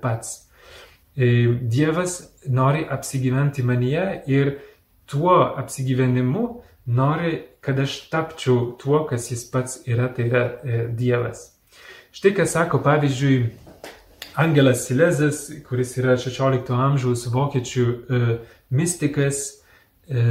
pats. 0.01 0.43
Dievas 1.17 2.19
nori 2.45 2.83
apsigyventi 2.93 3.63
manyje 3.65 4.03
ir 4.29 4.51
tuo 5.09 5.39
apsigyvenimu 5.57 6.43
nori, 6.85 7.43
kad 7.59 7.79
aš 7.79 7.99
tapčiau 8.11 8.77
tuo, 8.79 9.03
kas 9.09 9.31
jis 9.31 9.43
pats 9.51 9.81
yra, 9.87 10.07
tai 10.13 10.27
yra 10.29 10.43
e, 10.63 10.83
Dievas. 10.95 11.49
Štai 12.15 12.31
ką 12.37 12.45
sako, 12.47 12.79
pavyzdžiui, 12.85 13.49
Angelas 14.37 14.85
Silezas, 14.87 15.47
kuris 15.67 15.95
yra 15.99 16.15
16 16.21 16.71
amžiaus 16.71 17.25
vokiečių 17.33 17.85
e, 17.87 18.21
mystikas, 18.71 19.41
e, 20.07 20.23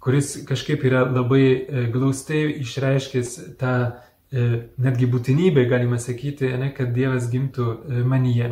kuris 0.00 0.38
kažkaip 0.48 0.86
yra 0.88 1.04
labai 1.10 1.44
e, 1.44 1.84
glaustai 1.92 2.46
išreiškęs 2.62 3.34
tą 3.60 3.74
e, 3.84 3.90
netgi 4.30 5.08
būtinybę, 5.10 5.64
galima 5.70 5.98
sakyti, 5.98 6.52
ne, 6.58 6.70
kad 6.74 6.92
Dievas 6.94 7.26
gimtų 7.32 7.66
e, 7.66 8.02
manyje. 8.06 8.50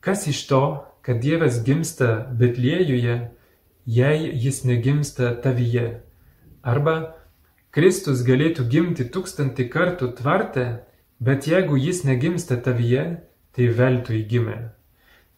Kas 0.00 0.26
iš 0.30 0.46
to, 0.48 0.62
kad 1.04 1.20
Dievas 1.20 1.60
gimsta 1.66 2.26
Betliejuje, 2.32 3.16
jei 3.86 4.30
jis 4.32 4.64
negimsta 4.64 5.34
tavyje? 5.44 6.00
Arba 6.64 7.14
Kristus 7.70 8.24
galėtų 8.24 8.64
gimti 8.72 9.04
tūkstantį 9.12 9.68
kartų 9.68 10.14
tvarte, 10.16 10.64
bet 11.20 11.46
jeigu 11.46 11.76
jis 11.76 12.04
negimsta 12.08 12.56
tavyje, 12.56 13.04
tai 13.52 13.68
veltui 13.76 14.22
gimė. 14.28 14.72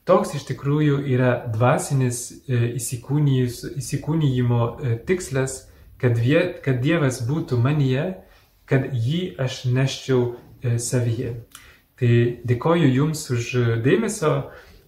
Toks 0.07 0.35
iš 0.38 0.46
tikrųjų 0.48 1.02
yra 1.11 1.33
dvasinis 1.52 2.31
e, 2.46 2.78
įsikūnyjimo 2.78 4.62
e, 4.62 4.94
tikslas, 5.11 5.66
kad, 5.98 6.14
vie, 6.16 6.54
kad 6.64 6.78
Dievas 6.87 7.18
būtų 7.26 7.59
manyje, 7.61 8.14
kad 8.68 8.88
jį 8.92 9.22
aš 9.40 9.64
neščiau 9.72 10.22
e, 10.62 10.76
savyje. 10.83 11.35
Tai 11.98 12.12
dėkoju 12.46 12.90
Jums 12.92 13.24
už 13.35 13.48
dėmesio, 13.85 14.35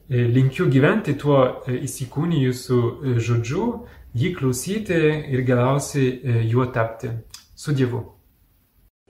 e, 0.09 0.27
linkiu 0.37 0.69
gyventi 0.71 1.17
tuo 1.19 1.41
e, 1.67 1.81
įsikūnijusiu 1.89 3.19
žodžiu, 3.19 3.67
jį 4.15 4.33
klausyti 4.39 5.03
ir 5.33 5.45
galiausiai 5.47 6.47
juo 6.51 6.67
tapti. 6.75 7.13
Su 7.61 7.75
Dievu. 7.77 8.01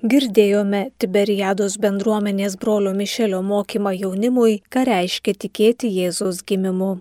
Girdėjome 0.00 0.86
Tiberiados 0.98 1.76
bendruomenės 1.78 2.56
brolio 2.60 2.94
Mišelio 2.96 3.42
mokymą 3.44 3.92
jaunimui, 3.98 4.62
ką 4.72 4.86
reiškia 4.88 5.36
tikėti 5.44 5.92
Jėzaus 5.92 6.40
gimimu. 6.48 6.96